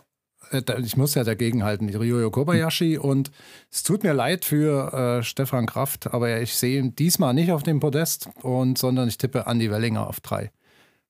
Äh, 0.52 0.82
ich 0.82 0.98
muss 0.98 1.16
ja 1.16 1.24
dagegenhalten, 1.24 1.90
Ryoyo 1.90 2.32
Kobayashi. 2.32 2.98
Und 2.98 3.32
es 3.72 3.84
tut 3.84 4.04
mir 4.04 4.14
leid 4.14 4.46
für 4.46 4.94
äh, 4.94 5.24
Stefan 5.24 5.66
Kraft, 5.66 6.14
aber 6.14 6.42
ich 6.42 6.54
sehe 6.54 6.80
ihn 6.80 6.96
diesmal 6.96 7.34
nicht 7.34 7.52
auf 7.52 7.64
dem 7.64 7.80
Podest, 7.80 8.30
und, 8.42 8.78
sondern 8.78 9.08
ich 9.08 9.18
tippe 9.18 9.46
Andy 9.48 9.72
Wellinger 9.72 10.08
auf 10.08 10.20
drei. 10.20 10.52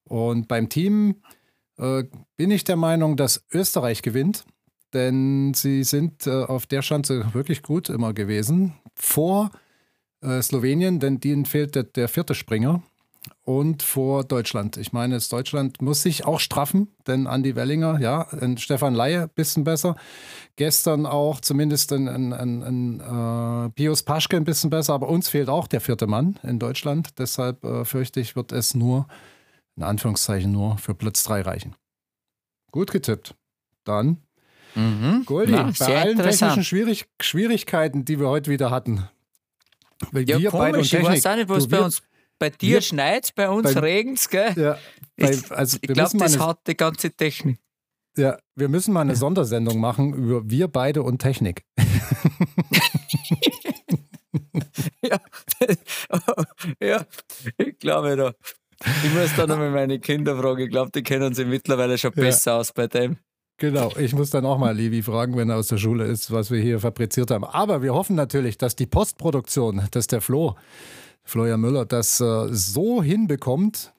Und 0.03 0.47
beim 0.47 0.69
Team 0.69 1.21
äh, 1.77 2.03
bin 2.37 2.51
ich 2.51 2.63
der 2.63 2.75
Meinung, 2.75 3.17
dass 3.17 3.43
Österreich 3.51 4.01
gewinnt, 4.01 4.45
denn 4.93 5.53
sie 5.53 5.83
sind 5.83 6.27
äh, 6.27 6.43
auf 6.43 6.65
der 6.67 6.81
Schanze 6.81 7.33
wirklich 7.33 7.63
gut 7.63 7.89
immer 7.89 8.13
gewesen. 8.13 8.73
Vor 8.93 9.51
äh, 10.21 10.41
Slowenien, 10.41 10.99
denn 10.99 11.19
denen 11.19 11.45
fehlt 11.45 11.75
der, 11.75 11.83
der, 11.83 12.07
vierte 12.07 12.35
Springer. 12.35 12.81
Und 13.43 13.83
vor 13.83 14.23
Deutschland. 14.23 14.77
Ich 14.77 14.93
meine, 14.93 15.19
Deutschland 15.19 15.81
muss 15.81 16.01
sich 16.01 16.25
auch 16.25 16.39
straffen, 16.39 16.95
denn 17.07 17.25
Andy 17.25 17.55
Wellinger, 17.55 17.99
ja, 17.99 18.27
Stefan 18.57 18.93
Laie, 18.93 19.27
bisschen 19.27 19.63
besser. 19.63 19.95
Gestern 20.55 21.05
auch 21.05 21.41
zumindest 21.41 21.91
ein, 21.93 22.07
ein, 22.07 22.33
ein, 22.33 22.63
ein 22.63 23.65
äh, 23.65 23.69
Pius 23.69 24.03
Paschke 24.03 24.37
ein 24.37 24.45
bisschen 24.45 24.69
besser, 24.69 24.93
aber 24.93 25.09
uns 25.09 25.29
fehlt 25.29 25.49
auch 25.49 25.67
der 25.67 25.81
vierte 25.81 26.07
Mann 26.07 26.39
in 26.43 26.59
Deutschland. 26.59 27.19
Deshalb 27.19 27.63
äh, 27.63 27.85
fürchte 27.85 28.19
ich, 28.19 28.35
wird 28.35 28.51
es 28.51 28.75
nur, 28.75 29.07
in 29.75 29.83
Anführungszeichen 29.83 30.51
nur, 30.51 30.77
für 30.77 30.93
Platz 30.93 31.23
drei 31.23 31.41
reichen. 31.41 31.75
Gut 32.71 32.91
getippt. 32.91 33.35
Dann 33.83 34.17
Mhm. 34.75 35.23
Goldi, 35.25 35.53
Na, 35.53 35.71
bei 35.79 36.01
allen 36.01 36.17
technischen 36.17 36.63
Schwierig 36.63 37.05
Schwierigkeiten, 37.21 38.03
die 38.03 38.19
wir 38.19 38.27
heute 38.27 38.51
wieder 38.51 38.71
hatten, 38.71 39.07
weil 40.11 40.29
ja, 40.29 40.37
wir 40.37 40.49
komisch, 40.49 40.89
Technik, 40.89 41.17
ich 41.17 41.23
weiß 41.23 41.25
auch 41.27 41.35
nicht, 41.37 41.49
was 41.49 41.67
bei 41.67 41.79
uns 41.79 42.01
bei 42.39 42.49
dir 42.49 42.81
schneit, 42.81 43.33
bei 43.35 43.49
uns 43.49 43.75
regnet 43.75 44.17
es, 44.17 44.29
gell? 44.29 44.53
Ja, 44.55 44.77
bei, 45.17 45.37
also 45.49 45.77
ich 45.81 45.89
glaube, 45.89 46.17
das 46.17 46.39
hat 46.39 46.59
die 46.67 46.75
ganze 46.75 47.11
Technik. 47.11 47.59
Ja, 48.17 48.37
wir 48.55 48.69
müssen 48.69 48.93
mal 48.93 49.01
eine 49.01 49.15
Sondersendung 49.15 49.79
machen 49.79 50.13
über 50.13 50.49
wir 50.49 50.67
beide 50.69 51.03
und 51.03 51.19
Technik. 51.19 51.63
ja, 55.01 55.19
ja, 56.79 57.05
ich 57.57 57.77
glaube 57.79 58.15
da. 58.15 58.33
Ich 59.03 59.13
muss 59.13 59.35
dann 59.35 59.49
nochmal 59.49 59.71
meine 59.71 59.99
Kinder 59.99 60.37
fragen. 60.37 60.61
Ich 60.61 60.69
glaube, 60.69 60.91
die 60.91 61.03
kennen 61.03 61.33
sich 61.33 61.47
mittlerweile 61.47 61.97
schon 61.97 62.11
besser 62.11 62.51
ja. 62.51 62.57
aus 62.57 62.71
bei 62.73 62.87
dem. 62.87 63.17
Genau, 63.57 63.91
ich 63.97 64.13
muss 64.13 64.31
dann 64.31 64.45
auch 64.45 64.57
mal 64.57 64.75
Levi 64.75 65.01
fragen, 65.01 65.37
wenn 65.37 65.49
er 65.49 65.55
aus 65.55 65.67
der 65.67 65.77
Schule 65.77 66.03
ist, 66.05 66.29
was 66.31 66.51
wir 66.51 66.61
hier 66.61 66.79
fabriziert 66.79 67.31
haben. 67.31 67.45
Aber 67.45 67.81
wir 67.81 67.93
hoffen 67.93 68.15
natürlich, 68.15 68.57
dass 68.57 68.75
die 68.75 68.85
Postproduktion, 68.85 69.87
dass 69.91 70.07
der 70.07 70.19
Flo, 70.19 70.55
Florian 71.25 71.59
Müller, 71.59 71.85
das 71.85 72.21
äh, 72.21 72.47
so 72.51 73.03
hinbekommt, 73.03 73.93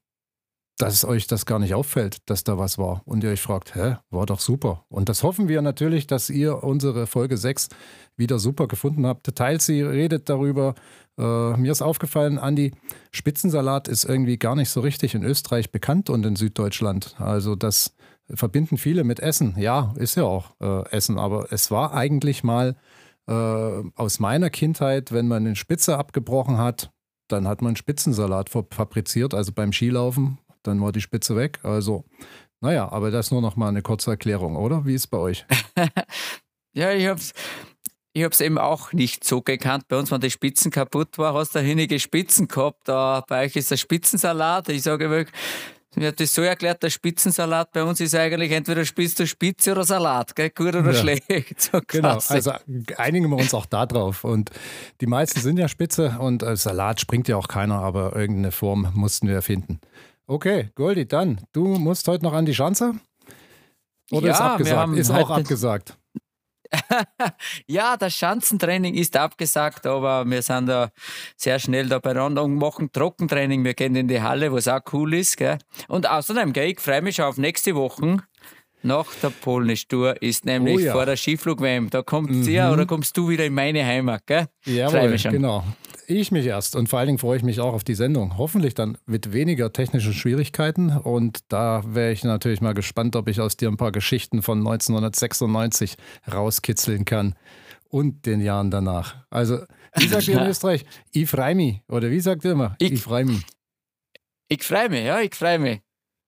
dass 0.78 1.04
euch 1.04 1.26
das 1.26 1.46
gar 1.46 1.58
nicht 1.58 1.74
auffällt, 1.74 2.18
dass 2.26 2.44
da 2.44 2.58
was 2.58 2.78
war. 2.78 3.02
Und 3.06 3.24
ihr 3.24 3.30
euch 3.30 3.40
fragt, 3.40 3.74
hä, 3.74 3.96
war 4.10 4.26
doch 4.26 4.40
super. 4.40 4.84
Und 4.88 5.08
das 5.08 5.22
hoffen 5.22 5.48
wir 5.48 5.62
natürlich, 5.62 6.06
dass 6.06 6.28
ihr 6.28 6.62
unsere 6.62 7.06
Folge 7.06 7.36
6 7.36 7.68
wieder 8.16 8.38
super 8.38 8.68
gefunden 8.68 9.06
habt. 9.06 9.34
Teilt 9.34 9.62
sie, 9.62 9.82
redet 9.82 10.28
darüber. 10.28 10.74
Äh, 11.18 11.56
mir 11.56 11.72
ist 11.72 11.82
aufgefallen, 11.82 12.38
Andi, 12.38 12.72
Spitzensalat 13.10 13.88
ist 13.88 14.04
irgendwie 14.04 14.38
gar 14.38 14.54
nicht 14.54 14.68
so 14.68 14.80
richtig 14.80 15.14
in 15.14 15.24
Österreich 15.24 15.72
bekannt 15.72 16.10
und 16.10 16.26
in 16.26 16.36
Süddeutschland. 16.36 17.16
Also 17.18 17.56
das 17.56 17.94
verbinden 18.28 18.76
viele 18.76 19.02
mit 19.02 19.20
Essen. 19.20 19.54
Ja, 19.58 19.94
ist 19.96 20.16
ja 20.16 20.24
auch 20.24 20.50
äh, 20.60 20.88
Essen, 20.90 21.18
aber 21.18 21.52
es 21.52 21.70
war 21.70 21.94
eigentlich 21.94 22.44
mal 22.44 22.76
äh, 23.26 23.32
aus 23.32 24.18
meiner 24.20 24.50
Kindheit, 24.50 25.10
wenn 25.12 25.26
man 25.26 25.46
eine 25.46 25.56
Spitze 25.56 25.96
abgebrochen 25.96 26.58
hat, 26.58 26.90
dann 27.28 27.46
hat 27.48 27.62
man 27.62 27.76
Spitzensalat 27.76 28.50
fabriziert, 28.50 29.34
also 29.34 29.52
beim 29.52 29.72
Skilaufen, 29.72 30.38
dann 30.62 30.80
war 30.80 30.92
die 30.92 31.00
Spitze 31.00 31.36
weg. 31.36 31.60
Also, 31.62 32.04
naja, 32.60 32.90
aber 32.90 33.10
das 33.10 33.30
nur 33.30 33.42
noch 33.42 33.56
mal 33.56 33.68
eine 33.68 33.82
kurze 33.82 34.10
Erklärung, 34.10 34.56
oder? 34.56 34.84
Wie 34.86 34.94
ist 34.94 35.02
es 35.02 35.06
bei 35.06 35.18
euch? 35.18 35.46
ja, 36.74 36.92
ich 36.92 37.06
habe 37.06 37.20
es 37.20 37.32
ich 38.16 38.22
habe 38.22 38.32
es 38.32 38.40
eben 38.40 38.56
auch 38.56 38.94
nicht 38.94 39.24
so 39.24 39.42
gekannt. 39.42 39.88
Bei 39.88 39.98
uns, 39.98 40.10
wenn 40.10 40.22
die 40.22 40.30
Spitzen 40.30 40.70
kaputt 40.70 41.18
war, 41.18 41.34
hast 41.34 41.54
du 41.54 41.60
hinige 41.60 42.00
Spitzen 42.00 42.48
gehabt. 42.48 42.88
Da, 42.88 43.22
bei 43.28 43.44
euch 43.44 43.56
ist 43.56 43.70
der 43.70 43.76
Spitzensalat. 43.76 44.70
Ich 44.70 44.84
sage 44.84 45.10
wirklich, 45.10 45.36
mir 45.96 46.08
hat 46.08 46.20
das 46.20 46.34
so 46.34 46.42
erklärt, 46.42 46.82
der 46.82 46.90
Spitzensalat 46.90 47.72
bei 47.72 47.82
uns 47.82 48.00
ist 48.00 48.14
eigentlich 48.14 48.52
entweder 48.52 48.84
spitzt 48.84 49.18
du 49.18 49.26
Spitze 49.26 49.72
oder 49.72 49.84
Salat, 49.84 50.36
gell? 50.36 50.50
gut 50.50 50.74
oder 50.74 50.92
ja. 50.92 50.94
schlecht. 50.94 51.60
So 51.60 51.80
genau, 51.86 52.18
also 52.28 52.52
einigen 52.96 53.30
wir 53.30 53.36
uns 53.36 53.54
auch 53.54 53.66
da 53.66 53.86
drauf. 53.86 54.24
Und 54.24 54.50
die 55.00 55.06
meisten 55.06 55.40
sind 55.40 55.58
ja 55.58 55.68
Spitze 55.68 56.16
und 56.18 56.42
äh, 56.42 56.56
Salat 56.56 57.00
springt 57.00 57.28
ja 57.28 57.36
auch 57.36 57.48
keiner, 57.48 57.80
aber 57.80 58.14
irgendeine 58.14 58.52
Form 58.52 58.92
mussten 58.94 59.26
wir 59.26 59.34
erfinden. 59.34 59.80
Okay, 60.26 60.70
Goldi, 60.74 61.06
dann, 61.06 61.40
du 61.52 61.76
musst 61.78 62.08
heute 62.08 62.24
noch 62.24 62.32
an 62.32 62.46
die 62.46 62.54
Schanze? 62.54 62.94
Oder 64.10 64.28
ja, 64.28 64.32
ist 64.32 64.40
abgesagt? 64.40 64.96
Ist 64.96 65.10
auch 65.10 65.30
abgesagt. 65.30 65.96
ja, 67.66 67.96
das 67.96 68.14
Schanzentraining 68.14 68.94
ist 68.94 69.16
abgesagt, 69.16 69.86
aber 69.86 70.24
wir 70.24 70.42
sind 70.42 70.66
da 70.66 70.90
sehr 71.36 71.58
schnell 71.58 71.88
da 71.88 71.98
beieinander 71.98 72.44
und 72.44 72.56
machen 72.56 72.90
Trockentraining. 72.92 73.64
Wir 73.64 73.74
gehen 73.74 73.96
in 73.96 74.08
die 74.08 74.22
Halle, 74.22 74.52
was 74.52 74.68
auch 74.68 74.80
cool 74.92 75.14
ist. 75.14 75.36
Gell? 75.36 75.58
Und 75.88 76.08
außerdem, 76.08 76.52
gell, 76.52 76.70
ich 76.70 76.80
freue 76.80 77.02
mich 77.02 77.16
schon 77.16 77.26
auf 77.26 77.36
nächste 77.36 77.74
Woche. 77.74 78.18
nach 78.82 79.06
der 79.22 79.30
Polnisch-Tour 79.30 80.22
ist 80.22 80.44
nämlich 80.46 80.76
oh 80.76 80.80
ja. 80.80 80.92
vor 80.92 81.06
der 81.06 81.16
Skiflug-WM. 81.16 81.90
Da 81.90 82.02
kommt 82.02 82.30
mhm. 82.30 82.42
sie 82.44 82.60
oder 82.60 82.86
kommst 82.86 83.16
du 83.16 83.28
wieder 83.28 83.44
in 83.44 83.54
meine 83.54 83.84
Heimat, 83.84 84.26
gell? 84.26 84.46
Jawohl, 84.64 85.16
genau. 85.16 85.64
Ich 86.08 86.30
mich 86.30 86.46
erst 86.46 86.76
und 86.76 86.88
vor 86.88 87.00
allen 87.00 87.08
Dingen 87.08 87.18
freue 87.18 87.36
ich 87.36 87.42
mich 87.42 87.58
auch 87.60 87.72
auf 87.72 87.82
die 87.82 87.94
Sendung. 87.94 88.38
Hoffentlich 88.38 88.74
dann 88.74 88.96
mit 89.06 89.32
weniger 89.32 89.72
technischen 89.72 90.12
Schwierigkeiten 90.12 90.90
und 90.90 91.40
da 91.48 91.82
wäre 91.86 92.12
ich 92.12 92.22
natürlich 92.22 92.60
mal 92.60 92.74
gespannt, 92.74 93.16
ob 93.16 93.28
ich 93.28 93.40
aus 93.40 93.56
dir 93.56 93.68
ein 93.68 93.76
paar 93.76 93.90
Geschichten 93.90 94.42
von 94.42 94.58
1996 94.58 95.96
rauskitzeln 96.32 97.04
kann 97.04 97.34
und 97.88 98.24
den 98.24 98.40
Jahren 98.40 98.70
danach. 98.70 99.16
Also, 99.30 99.60
wie 99.96 100.06
sagt 100.06 100.28
ihr 100.28 100.40
in 100.40 100.46
Österreich? 100.48 100.84
Ich 101.10 101.28
freue 101.28 101.54
mich. 101.54 101.80
Oder 101.88 102.10
wie 102.10 102.20
sagt 102.20 102.44
ihr 102.44 102.52
immer? 102.52 102.76
Ich, 102.78 102.92
ich 102.92 103.02
freue 103.02 103.24
mich. 103.24 103.44
Ich 104.48 104.62
freue 104.62 104.88
mich, 104.88 105.04
ja, 105.04 105.20
ich 105.20 105.34
freue 105.34 105.58
mich. 105.58 105.80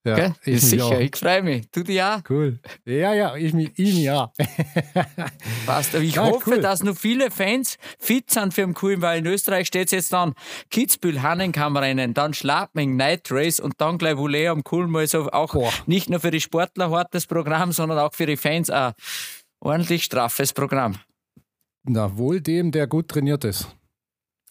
Ja, 0.04 0.14
Gell? 0.14 0.34
ich 0.44 0.62
sicher, 0.62 0.84
auch. 0.86 1.00
ich 1.00 1.14
freue 1.16 1.42
mich. 1.42 1.70
Du 1.70 1.82
dich 1.82 2.00
auch? 2.00 2.20
Cool. 2.30 2.60
Ja, 2.84 3.12
ja, 3.12 3.34
ich 3.36 3.52
mich, 3.52 3.76
ich 3.76 3.94
mich 3.94 4.10
auch. 4.10 4.32
Passt. 5.66 5.94
Ich 5.94 6.14
ja, 6.14 6.24
hoffe, 6.24 6.52
cool. 6.52 6.60
dass 6.60 6.82
noch 6.82 6.96
viele 6.96 7.30
Fans 7.30 7.76
fit 7.98 8.30
sind 8.30 8.54
für 8.54 8.62
den 8.62 8.74
Coolen, 8.74 9.02
weil 9.02 9.18
in 9.18 9.26
Österreich 9.26 9.66
steht 9.66 9.86
es 9.86 9.92
jetzt 9.92 10.12
dann 10.12 10.34
Kitzbühel, 10.70 11.22
Hannenkammrennen, 11.22 12.14
dann 12.14 12.32
Schlappming, 12.32 12.96
Night 12.96 13.30
Race 13.30 13.60
und 13.60 13.74
dann 13.78 13.98
gleich 13.98 14.16
Volley 14.16 14.46
am 14.46 14.62
Coolen. 14.62 14.94
Also 14.94 15.30
auch 15.30 15.52
Boah. 15.52 15.72
nicht 15.86 16.08
nur 16.08 16.20
für 16.20 16.30
die 16.30 16.40
Sportler 16.40 16.90
hartes 16.90 17.26
Programm, 17.26 17.72
sondern 17.72 17.98
auch 17.98 18.14
für 18.14 18.26
die 18.26 18.36
Fans 18.36 18.70
ein 18.70 18.92
ordentlich 19.60 20.04
straffes 20.04 20.52
Programm. 20.52 20.94
Na, 21.84 22.16
wohl 22.16 22.40
dem, 22.40 22.70
der 22.70 22.86
gut 22.86 23.08
trainiert 23.08 23.44
ist. 23.44 23.68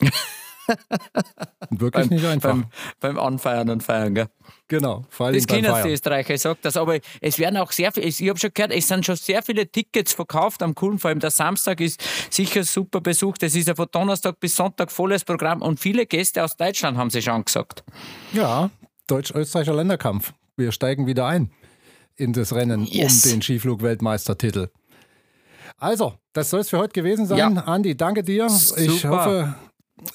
Wirklich 1.69 2.08
beim, 2.08 2.15
nicht 2.15 2.25
einfach. 2.25 2.49
Beim, 2.49 2.65
beim, 2.99 3.19
Anfeiern 3.19 3.69
und 3.69 3.84
Feiern, 3.84 4.15
gell? 4.15 4.27
Genau, 4.67 5.06
vor 5.10 5.27
allem 5.27 5.36
Das 5.36 5.47
kennen 5.47 5.73
die 5.84 5.89
Österreicher, 5.89 6.34
ich 6.34 6.41
sage 6.41 6.60
das. 6.62 6.75
Aber 6.77 6.99
es 7.21 7.39
werden 7.39 7.58
auch 7.58 7.71
sehr 7.71 7.91
viele, 7.91 8.08
ich 8.08 8.27
habe 8.27 8.39
schon 8.39 8.51
gehört, 8.53 8.71
es 8.71 8.88
sind 8.88 9.06
schon 9.06 9.15
sehr 9.15 9.41
viele 9.41 9.67
Tickets 9.69 10.13
verkauft 10.13 10.62
am 10.62 10.75
Coolen. 10.75 10.99
Vor 10.99 11.10
allem 11.10 11.19
der 11.19 11.32
Samstag 11.32 11.80
ist 11.80 12.03
sicher 12.30 12.63
super 12.63 13.01
besucht. 13.01 13.43
Es 13.43 13.56
ist 13.56 13.67
ja 13.67 13.75
von 13.75 13.88
Donnerstag 13.91 14.39
bis 14.39 14.56
Sonntag 14.56 14.91
volles 14.91 15.23
Programm 15.23 15.62
und 15.62 15.80
viele 15.80 16.06
Gäste 16.06 16.43
aus 16.43 16.58
Deutschland 16.58 16.97
haben 16.97 17.10
sie 17.10 17.21
schon 17.21 17.45
gesagt. 17.45 17.84
Ja, 18.34 18.69
Deutsch-Österreicher 19.08 19.73
Länderkampf. 19.73 20.34
Wir 20.58 20.71
steigen 20.71 21.08
wieder 21.08 21.25
ein 21.25 21.51
in 22.17 22.34
das 22.34 22.53
Rennen 22.53 22.84
yes. 22.86 23.25
um 23.25 23.32
den 23.32 23.41
Skiflug-Weltmeistertitel. 23.41 24.69
Also, 25.77 26.15
das 26.34 26.49
soll 26.49 26.62
es 26.62 26.69
für 26.69 26.80
heute 26.80 26.93
gewesen 26.93 27.27
sein. 27.27 27.38
Ja. 27.38 27.47
Andi, 27.47 27.95
danke 27.95 28.23
dir. 28.23 28.49
Super. 28.49 28.82
Ich 28.82 29.06
hoffe, 29.06 29.56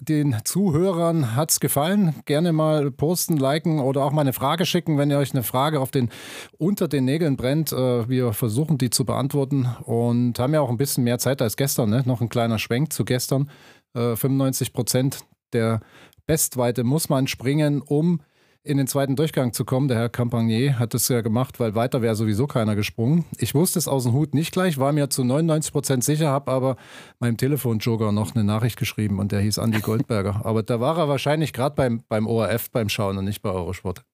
den 0.01 0.37
Zuhörern 0.45 1.35
hat 1.35 1.51
es 1.51 1.61
gefallen. 1.61 2.15
Gerne 2.25 2.53
mal 2.53 2.91
posten, 2.91 3.37
liken 3.37 3.81
oder 3.81 4.05
auch 4.05 4.13
mal 4.13 4.23
eine 4.23 4.33
Frage 4.33 4.67
schicken, 4.67 4.99
wenn 4.99 5.11
ihr 5.11 5.19
euch 5.19 5.33
eine 5.33 5.43
Frage 5.43 5.81
auf 5.81 5.91
den, 5.91 6.11
unter 6.59 6.89
den 6.89 7.05
Nägeln 7.05 7.37
brennt. 7.37 7.73
Äh, 7.73 8.09
wir 8.09 8.33
versuchen 8.33 8.79
die 8.79 8.91
zu 8.91 9.05
beantworten 9.05 9.69
und 9.85 10.39
haben 10.39 10.55
ja 10.55 10.61
auch 10.61 10.71
ein 10.71 10.79
bisschen 10.79 11.05
mehr 11.05 11.19
Zeit 11.19 11.43
als 11.43 11.57
gestern. 11.57 11.91
Ne? 11.91 12.03
Noch 12.07 12.21
ein 12.21 12.29
kleiner 12.29 12.59
Schwenk 12.59 12.93
zu 12.93 13.05
gestern. 13.05 13.51
95 13.95 14.69
äh, 14.69 14.73
Prozent 14.73 15.19
der 15.53 15.81
Bestweite 16.27 16.85
muss 16.85 17.09
man 17.09 17.27
springen, 17.27 17.83
um 17.83 18.21
in 18.65 18.79
den 18.79 18.87
zweiten 18.87 19.17
Durchgang 19.17 19.53
zu 19.53 19.65
kommen. 19.65 19.89
Der 19.89 19.99
Herr 19.99 20.09
Campagnier 20.09 20.79
hat 20.79 20.95
es 20.95 21.09
ja 21.09 21.21
gemacht, 21.21 21.59
weil 21.59 21.75
weiter 21.75 22.03
wäre 22.03 22.15
sowieso 22.15 22.47
keiner 22.47 22.77
gesprungen. 22.77 23.25
Ich 23.39 23.55
wusste 23.55 23.79
es 23.79 23.89
aus 23.89 24.05
dem 24.05 24.13
Hut 24.13 24.35
nicht 24.35 24.53
gleich, 24.53 24.79
war 24.79 24.93
mir 24.93 25.11
zu 25.11 25.25
99 25.25 25.73
Prozent 25.73 26.05
sicher, 26.05 26.29
habe 26.29 26.51
aber 26.51 26.77
meinem 27.19 27.37
Telefon-Jogger 27.37 28.13
noch 28.13 28.35
eine 28.35 28.45
Nachricht 28.45 28.79
geschrieben 28.79 29.19
und 29.19 29.33
der 29.33 29.41
hieß 29.41 29.59
Andi 29.59 29.81
Goldberger. 29.83 30.43
aber 30.45 30.63
da 30.63 30.81
war 30.81 30.99
er 30.99 31.09
wahrscheinlich 31.09 31.53
gerade 31.53 31.75
beim, 31.75 32.05
beim 32.09 32.27
ORF 32.27 32.71
beim 32.71 32.89
Schauen 32.89 33.19
und 33.19 33.25
nicht 33.25 33.43
bei 33.43 33.51
Eurosport. 33.51 34.05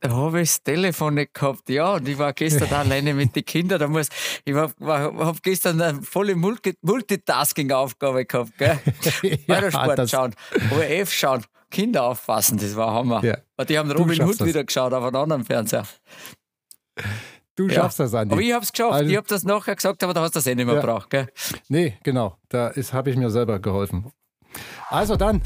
Da 0.00 0.10
habe 0.10 0.42
ich 0.42 0.50
das 0.50 0.62
Telefon 0.62 1.14
nicht 1.14 1.32
gehabt, 1.32 1.68
ja. 1.70 1.94
Und 1.94 2.06
ich 2.06 2.18
war 2.18 2.34
gestern 2.34 2.70
alleine 2.74 3.14
mit 3.14 3.34
den 3.34 3.44
Kindern. 3.44 3.80
Da 3.80 3.88
muss, 3.88 4.08
ich 4.44 4.54
habe 4.54 4.74
hab 4.78 5.42
gestern 5.42 5.80
eine 5.80 6.02
volle 6.02 6.36
Multi 6.36 6.74
Multitasking-Aufgabe 6.82 8.26
gehabt. 8.26 8.58
Gell? 8.58 8.78
ja, 9.46 9.56
Eurosport 9.56 10.10
schauen, 10.10 10.34
ORF 10.70 11.10
schauen. 11.10 11.44
Kinder 11.74 12.04
aufpassen, 12.04 12.56
das 12.56 12.76
war 12.76 12.94
Hammer. 12.94 13.22
Ja. 13.24 13.64
Die 13.64 13.76
haben 13.76 13.90
Robin 13.90 14.22
Hood 14.22 14.40
das. 14.40 14.46
wieder 14.46 14.62
geschaut 14.62 14.92
auf 14.92 15.02
einem 15.02 15.16
anderen 15.16 15.44
Fernseher. 15.44 15.84
Du 17.56 17.68
schaffst 17.68 17.98
ja. 17.98 18.04
das, 18.04 18.14
Andi. 18.14 18.32
Aber 18.32 18.42
ich 18.42 18.52
habe 18.52 18.64
es 18.64 18.70
geschafft. 18.70 18.92
Also, 18.92 19.10
ich 19.10 19.16
habe 19.16 19.26
das 19.26 19.42
nachher 19.42 19.74
gesagt, 19.74 20.02
aber 20.04 20.14
da 20.14 20.20
hast 20.20 20.36
du 20.36 20.38
das 20.38 20.46
eh 20.46 20.54
nicht 20.54 20.66
mehr 20.66 20.76
ja. 20.76 20.80
gebraucht, 20.80 21.10
gell? 21.10 21.26
Nee, 21.68 21.98
genau. 22.04 22.38
Da 22.48 22.72
habe 22.92 23.10
ich 23.10 23.16
mir 23.16 23.30
selber 23.30 23.58
geholfen. 23.58 24.12
Also 24.88 25.16
dann, 25.16 25.42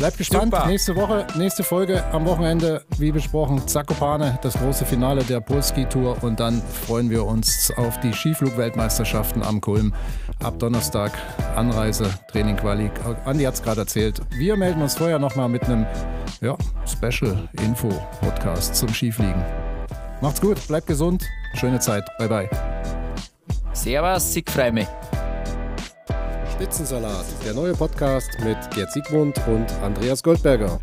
bleibt 0.00 0.16
gespannt. 0.16 0.54
Super. 0.54 0.66
Nächste 0.66 0.96
Woche, 0.96 1.26
nächste 1.36 1.62
Folge 1.62 2.02
am 2.12 2.24
Wochenende, 2.24 2.82
wie 2.96 3.12
besprochen, 3.12 3.68
Zakopane, 3.68 4.38
das 4.40 4.54
große 4.54 4.86
Finale 4.86 5.22
der 5.22 5.40
Polski-Tour. 5.40 6.16
Und 6.22 6.40
dann 6.40 6.62
freuen 6.86 7.10
wir 7.10 7.26
uns 7.26 7.70
auf 7.76 8.00
die 8.00 8.12
Skiflug-Weltmeisterschaften 8.12 9.42
am 9.42 9.60
Kulm 9.60 9.92
ab 10.42 10.58
Donnerstag 10.58 11.12
Anreise, 11.54 12.06
Training, 12.32 12.56
Quali. 12.56 12.90
Andi 13.26 13.44
hat 13.44 13.54
es 13.54 13.62
gerade 13.62 13.82
erzählt. 13.82 14.22
Wir 14.38 14.56
melden 14.56 14.80
uns 14.80 14.96
vorher 14.96 15.18
nochmal 15.18 15.50
mit 15.50 15.64
einem 15.64 15.86
ja, 16.40 16.56
Special-Info-Podcast 16.86 18.74
zum 18.74 18.88
Skifliegen. 18.88 19.44
Macht's 20.22 20.40
gut, 20.40 20.66
bleibt 20.66 20.86
gesund, 20.86 21.26
schöne 21.54 21.78
Zeit, 21.78 22.04
bye 22.18 22.28
bye. 22.28 22.48
Servus, 23.74 24.34
ich 24.34 24.48
freue 24.48 24.72
mich. 24.72 24.88
Spitzensalat, 26.60 27.24
der 27.42 27.54
neue 27.54 27.72
Podcast 27.72 28.28
mit 28.44 28.58
Gerd 28.74 28.92
Siegmund 28.92 29.34
und 29.46 29.72
Andreas 29.82 30.22
Goldberger. 30.22 30.78